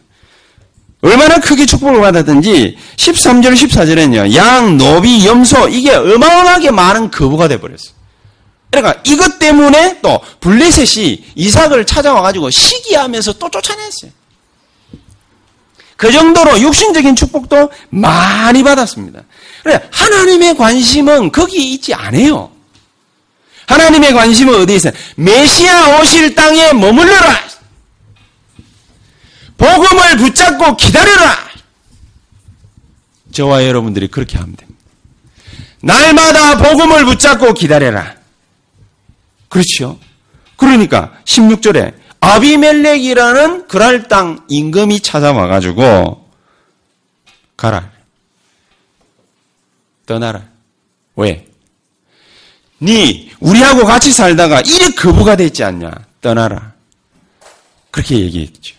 [1.02, 7.97] 얼마나 크게 축복을 받았든지, 13절, 14절에는요, 양, 노비, 염소, 이게 어마어마하게 많은 거부가 돼 버렸어요.
[8.70, 14.10] 그러니까 이것 때문에 또 블레셋이 이삭을 찾아와가지고 시기하면서 또 쫓아냈어요.
[15.96, 19.22] 그 정도로 육신적인 축복도 많이 받았습니다.
[19.64, 22.52] 그래, 하나님의 관심은 거기 있지 않아요.
[23.66, 24.92] 하나님의 관심은 어디에 있어요?
[25.16, 27.48] 메시아 오실 땅에 머물러라!
[29.56, 31.48] 복음을 붙잡고 기다려라!
[33.32, 34.80] 저와 여러분들이 그렇게 하면 됩니다.
[35.80, 38.17] 날마다 복음을 붙잡고 기다려라.
[39.48, 39.98] 그렇죠?
[40.56, 46.28] 그러니까 16절에 아비멜렉이라는 그랄 땅 임금이 찾아와 가지고
[47.56, 47.90] 가라.
[50.06, 50.48] 떠나라.
[51.16, 51.46] 왜?
[52.78, 55.90] 네 우리하고 같이 살다가 이래 거부가 됐지 않냐?
[56.20, 56.74] 떠나라.
[57.90, 58.76] 그렇게 얘기했죠.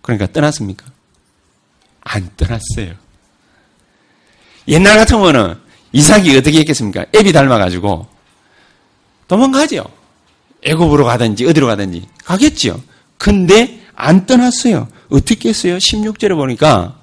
[0.00, 0.86] 그러니까 떠났습니까?
[2.02, 2.94] 안 떠났어요.
[4.68, 5.58] 옛날 같으면은
[5.92, 7.06] 이삭이 어떻게 했겠습니까?
[7.14, 8.08] 애비 닮아가지고
[9.28, 10.01] 도망가죠.
[10.62, 12.80] 애굽으로 가든지 어디로 가든지 가겠죠.
[13.18, 14.88] 근데 안 떠났어요.
[15.10, 15.76] 어떻게 했어요?
[15.76, 16.98] 16절에 보니까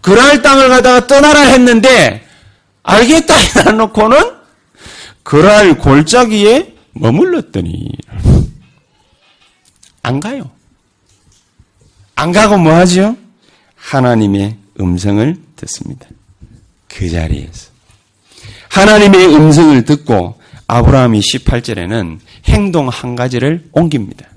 [0.00, 2.26] 그랄 땅을 가다가 떠나라 했는데
[2.82, 4.34] 알겠다 해놓고는
[5.22, 7.90] 그랄 골짜기에 머물렀더니
[10.02, 10.50] 안 가요.
[12.14, 13.16] 안 가고 뭐 하죠?
[13.76, 16.06] 하나님의 음성을 듣습니다.
[16.88, 17.70] 그 자리에서.
[18.68, 24.28] 하나님의 음성을 듣고 아브라함이 18절에는 행동 한 가지를 옮깁니다.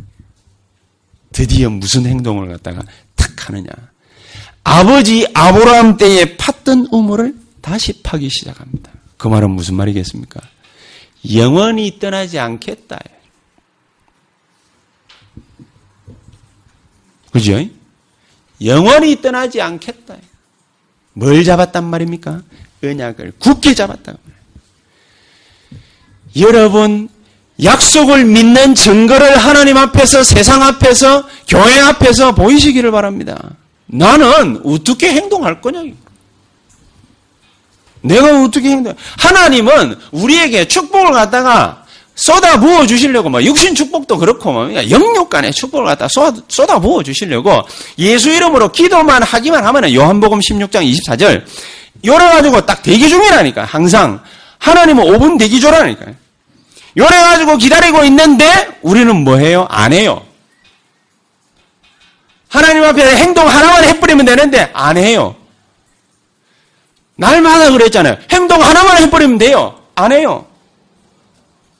[1.31, 2.81] 드디어 무슨 행동을 갖다가
[3.15, 3.69] 탁 하느냐.
[4.63, 8.91] 아버지 아브라함 때에 팠던 우물을 다시 파기 시작합니다.
[9.17, 10.41] 그 말은 무슨 말이겠습니까?
[11.33, 12.99] 영원히 떠나지 않겠다.
[17.31, 17.65] 그죠?
[18.63, 20.17] 영원히 떠나지 않겠다.
[21.13, 22.41] 뭘 잡았단 말입니까?
[22.83, 24.17] 언약을 굳게 잡았다.
[26.35, 27.09] 여러분,
[27.63, 33.37] 약속을 믿는 증거를 하나님 앞에서, 세상 앞에서, 교회 앞에서 보이시기를 바랍니다.
[33.87, 35.81] 나는 어떻게 행동할 거냐?
[38.01, 38.93] 내가 어떻게 행동?
[39.17, 41.83] 하나님은 우리에게 축복을 갖다가
[42.15, 46.07] 쏟아 부어 주시려고 뭐 육신 축복도 그렇고 뭐 영육간의 축복을 갖다
[46.47, 47.61] 쏟아 부어 주시려고
[47.99, 51.43] 예수 이름으로 기도만 하기만 하면은 요한복음 16장 24절
[52.05, 54.19] 요래 가지고 딱 대기 중이라니까 항상
[54.57, 56.05] 하나님은 5분 대기 조라니까
[56.97, 57.03] 요.
[57.03, 58.45] 요래 가지고 기다리고 있는데
[58.81, 59.67] 우리는 뭐 해요?
[59.69, 60.25] 안 해요.
[62.49, 65.35] 하나님 앞에 행동 하나만 해버리면 되는데 안 해요.
[67.15, 68.17] 날마다 그랬잖아요.
[68.31, 69.79] 행동 하나만 해버리면 돼요.
[69.95, 70.45] 안 해요.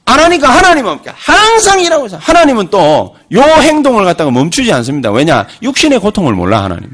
[0.06, 2.20] 안 하니까 하나님은 항상 일하고 있어요.
[2.24, 5.12] 하나님은 또 요 행동을 갖다가 멈추지 않습니다.
[5.12, 5.48] 왜냐?
[5.62, 6.90] 육신의 고통을 몰라 하나님.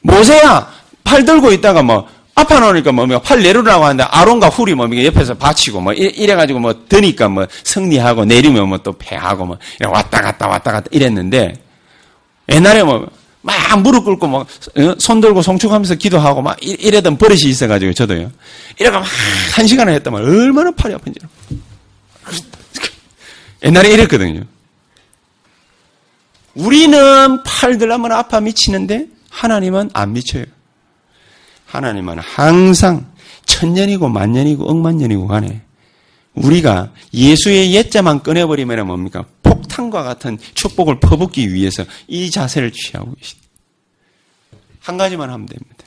[0.00, 0.68] 모세야
[1.04, 3.20] 팔 들고 있다가 뭐 아파 놓으니까 뭡니까?
[3.22, 5.04] 팔 내려라고 하는데 아론과 훌이 뭡니까?
[5.04, 10.48] 옆에서 받치고 뭐 이래가지고 뭐 드니까 뭐 승리하고 내리면 뭐 또 패하고 뭐 왔다 갔다
[10.48, 11.54] 왔다 갔다 이랬는데
[12.48, 13.06] 옛날에 뭐
[13.44, 15.20] 막 무릎 꿇고 뭐손 어?
[15.20, 18.32] 들고 송축하면서 기도하고 막 이래던 버릇이 있어가지고 저도요.
[18.80, 19.08] 이래가 막
[19.54, 21.20] 한 시간을 했다만 얼마나 팔이 아픈지.
[23.62, 24.44] 옛날에 이랬거든요.
[26.54, 30.44] 우리는 팔 들라면 아파 미치는데 하나님은 안 미쳐요.
[31.74, 33.12] 하나님은 항상
[33.46, 35.60] 천년이고 만년이고 억만년이고 간에
[36.34, 39.24] 우리가 예수의 옛자만 꺼내버리면 뭡니까?
[39.42, 43.48] 폭탄과 같은 축복을 퍼붓기 위해서 이 자세를 취하고 계십니다.
[44.80, 45.84] 한 가지만 하면 됩니다.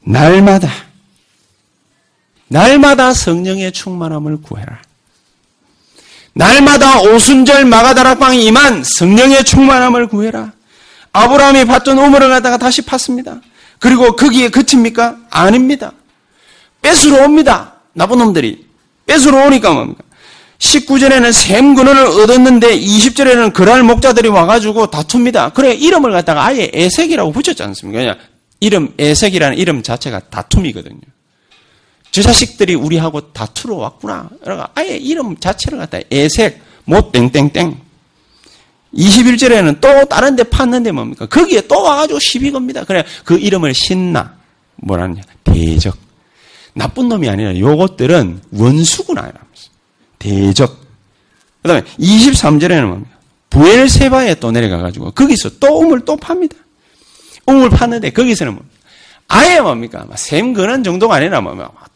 [0.00, 0.68] 날마다,
[2.48, 4.82] 날마다 성령의 충만함을 구해라.
[6.34, 10.52] 날마다 오순절 마가다락방이 임한 성령의 충만함을 구해라.
[11.12, 13.40] 아브라함이 봤던 우물을 갖다가 다시 팠습니다.
[13.82, 15.16] 그리고 거기에 그칩니까?
[15.28, 15.90] 아닙니다.
[16.80, 17.80] 뺏으러 옵니다.
[17.94, 18.64] 나쁜 놈들이.
[19.06, 20.04] 뺏으러 오니까 뭡니까?
[20.60, 25.48] 19절에는 샘 근원을 얻었는데 20절에는 그랄 목자들이 와가지고 다툽니다.
[25.48, 27.98] 그래 이름을 갖다가 아예 애색이라고 붙였지 않습니까?
[27.98, 28.18] 그냥
[28.60, 31.00] 이름 애색이라는 이름 자체가 다툼이거든요.
[32.12, 34.30] 저 자식들이 우리하고 다투러 왔구나.
[34.76, 37.80] 아예 이름 자체를 갖다 애색 못 땡땡땡
[38.94, 41.26] 21절에는 또 다른 데 팠는데 뭡니까?
[41.26, 42.84] 거기에 또 와가지고 시비 겁니다.
[42.84, 44.34] 그래, 그 이름을 신나.
[44.76, 45.22] 뭐라느냐?
[45.44, 45.96] 대적.
[46.74, 49.20] 나쁜 놈이 아니라 요것들은 원수구나.
[49.20, 49.70] 이러면서.
[50.18, 50.80] 대적.
[51.62, 53.10] 그 다음에 23절에는 뭡니까?
[53.50, 56.56] 부엘세바에 또 내려가가지고 거기서 또 우물 또 팝니다.
[57.46, 58.78] 우물 팠는데 거기서는 뭡니까?
[59.28, 60.06] 아예 뭡니까?
[60.16, 61.42] 샘 그는 정도가 아니라?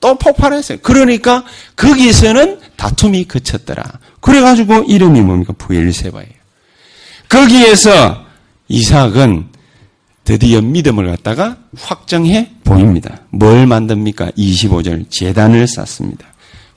[0.01, 0.79] 또 폭발했어요.
[0.83, 1.45] 그러니까
[1.75, 3.85] 거기서는 다툼이 그쳤더라.
[4.21, 5.53] 그래가지고 이름이 뭡니까?
[5.57, 6.36] 부엘세바예요.
[7.29, 8.25] 거기에서
[8.69, 9.49] 이삭은
[10.25, 13.21] 드디어 믿음을 갖다가 확정해 보입니다.
[13.31, 14.33] 뭘 만듭니까?
[14.33, 16.27] 25절 재단을 쌓습니다.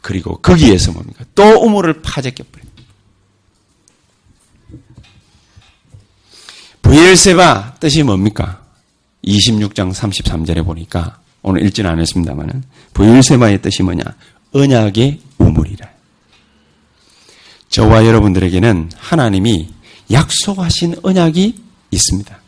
[0.02, 1.26] 그리고 거기에서 뭡니까?
[1.36, 2.70] 또 우물을 파재껴 버립니다.
[6.82, 8.62] 부엘세바 뜻이 뭡니까?
[9.26, 14.04] 26장 33절에 보니까 오늘 읽지는 않았습니다만은 부엘세바의 뜻이 뭐냐?
[14.54, 15.89] 언약의 우물이라.
[17.70, 19.70] 저와 여러분들에게는 하나님이
[20.12, 21.55] 약속하신 언약이
[21.91, 22.39] 있습니다.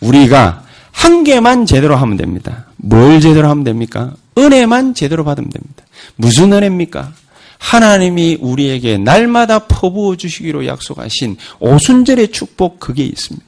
[0.00, 2.66] 우리가 한 개만 제대로 하면 됩니다.
[2.76, 4.14] 뭘 제대로 하면 됩니까?
[4.38, 5.84] 은혜만 제대로 받으면 됩니다.
[6.16, 7.12] 무슨 은혜입니까?
[7.58, 13.46] 하나님이 우리에게 날마다 퍼부어 주시기로 약속하신 오순절의 축복 그게 있습니다.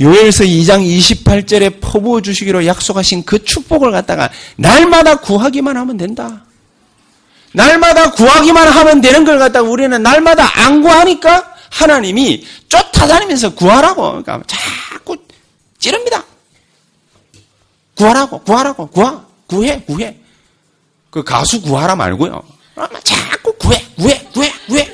[0.00, 6.44] 요엘서 2장 28절에 퍼부어 주시기로 약속하신 그 축복을 갖다가 날마다 구하기만 하면 된다.
[7.52, 15.16] 날마다 구하기만 하면 되는 걸 갖다가 우리는 날마다 안 구하니까 하나님이 쫓아다니면서 구하라고 그러니까 자꾸
[15.78, 16.22] 찌릅니다.
[17.96, 20.16] 구하라고 구하라고 구하 구해 구해
[21.10, 22.42] 그 가수 구하라 말고요.
[23.02, 24.92] 자꾸 구해 구해 구해 구해.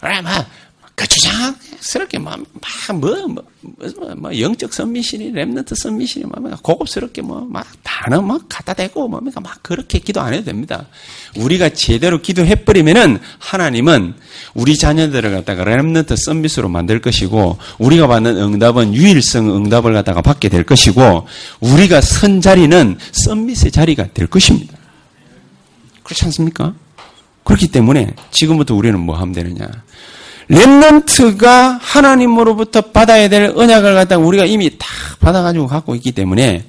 [0.00, 0.46] 그래 막
[0.94, 7.66] 거추장스럽게 막, 막 뭐, 뭐, 뭐, 뭐, 영적 summit이니, remnant summit이니, 뭐, 고급스럽게 뭐, 막,
[7.82, 10.86] 단어 막 갖다 대고, 뭡니까, 막 그렇게 기도 안 해도 됩니다.
[11.36, 14.14] 우리가 제대로 기도해 버리면은 하나님은
[14.54, 20.64] 우리 자녀들을 갖다가 remnant summit으로 만들 것이고, 우리가 받는 응답은 유일성 응답을 갖다가 받게 될
[20.64, 21.26] 것이고,
[21.60, 24.74] 우리가 선 자리는 선미스의 자리가 될 것입니다.
[26.02, 26.74] 그렇지 않습니까?
[27.44, 29.68] 그렇기 때문에 지금부터 우리는 뭐 하면 되느냐.
[30.48, 34.86] 렘넌트가 하나님으로부터 받아야 될 언약을 갖다가 우리가 이미 다
[35.20, 36.64] 받아가지고 갖고 있기 때문에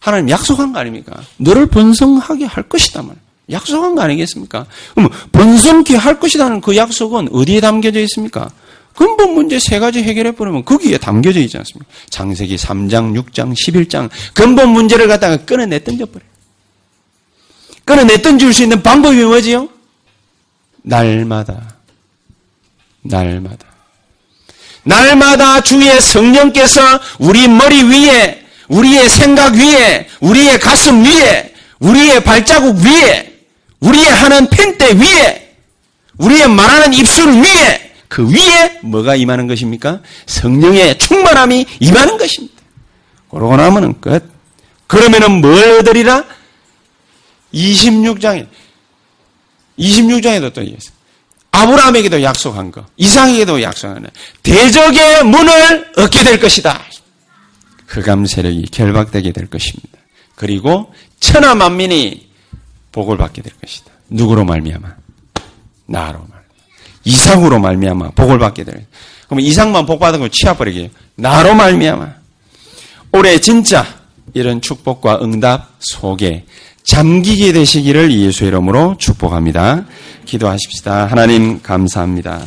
[0.00, 1.20] 하나님 약속한 거 아닙니까?
[1.36, 3.16] 너를 번성하게 할 것이다 말.
[3.50, 4.66] 약속한 거 아니겠습니까?
[4.94, 8.50] 그럼 번성케 할 것이라는 그 약속은 어디에 담겨져 있습니까?
[8.94, 11.90] 근본 문제 세 가지 해결해 버리면 거기에 담겨져 있지 않습니까?
[12.10, 16.24] 장세기 3장, 6장, 11장 근본 문제를 갖다가 끊어내 던져 버려.
[17.84, 19.68] 끊어내 던질 수 있는 방법이 뭐지요?
[20.82, 21.77] 날마다
[23.08, 23.66] 날마다.
[24.84, 26.80] 날마다 주의 성령께서
[27.18, 33.38] 우리 머리 위에, 우리의 생각 위에, 우리의 가슴 위에, 우리의 발자국 위에,
[33.80, 35.56] 우리의 하는 펜대 위에,
[36.18, 40.00] 우리의 말하는 입술 위에, 그 위에 뭐가 임하는 것입니까?
[40.26, 42.54] 성령의 충만함이 임하는 것입니다.
[43.30, 44.24] 그러고 나면은 끝.
[44.86, 46.24] 그러면은 뭘 얻으리라?
[47.52, 48.46] 26장에,
[49.78, 50.97] 26장에도 또 얘기했어요.
[51.52, 54.08] 아브라함에게도 약속한 거, 이상에게도 약속한 거,
[54.42, 56.80] 대적의 문을 얻게 될 것이다.
[57.86, 59.98] 흑암 세력이 결박되게 될 것입니다.
[60.34, 62.28] 그리고 천하 만민이
[62.92, 63.90] 복을 받게 될 것이다.
[64.10, 64.88] 누구로 말미암아?
[65.86, 66.38] 나로 말.
[67.04, 68.86] 이상으로 말미암아 복을 받게 될.
[69.26, 72.14] 그럼 이상만 복 받은 거 치아 버리게 나로 말미암아
[73.12, 73.86] 올해 진짜
[74.34, 76.44] 이런 축복과 응답 속에
[76.84, 79.86] 잠기게 되시기를 예수 이름으로 축복합니다.
[80.28, 81.06] 기도하십시다.
[81.06, 82.42] 하나님 감사합니다.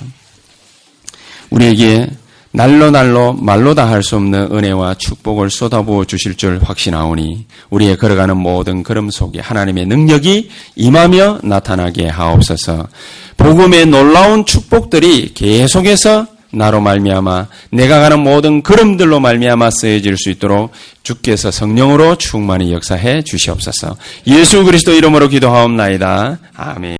[1.50, 2.10] 우리에게
[2.54, 8.36] 날로 날로 말로 다 할 수 없는 은혜와 축복을 쏟아부어 주실 줄 확신하오니 우리의 걸어가는
[8.38, 12.88] 모든 걸음 속에 하나님의 능력이 임하며 나타나게 하옵소서.
[13.38, 20.72] 복음의 놀라운 축복들이 계속해서 나로 말미암아 내가 가는 모든 걸음들로 말미암아 쓰여질 수 있도록
[21.04, 23.96] 주께서 성령으로 충만히 역사해 주시옵소서.
[24.28, 26.40] 예수 그리스도 이름으로 기도하옵나이다.
[26.56, 26.90] 아멘.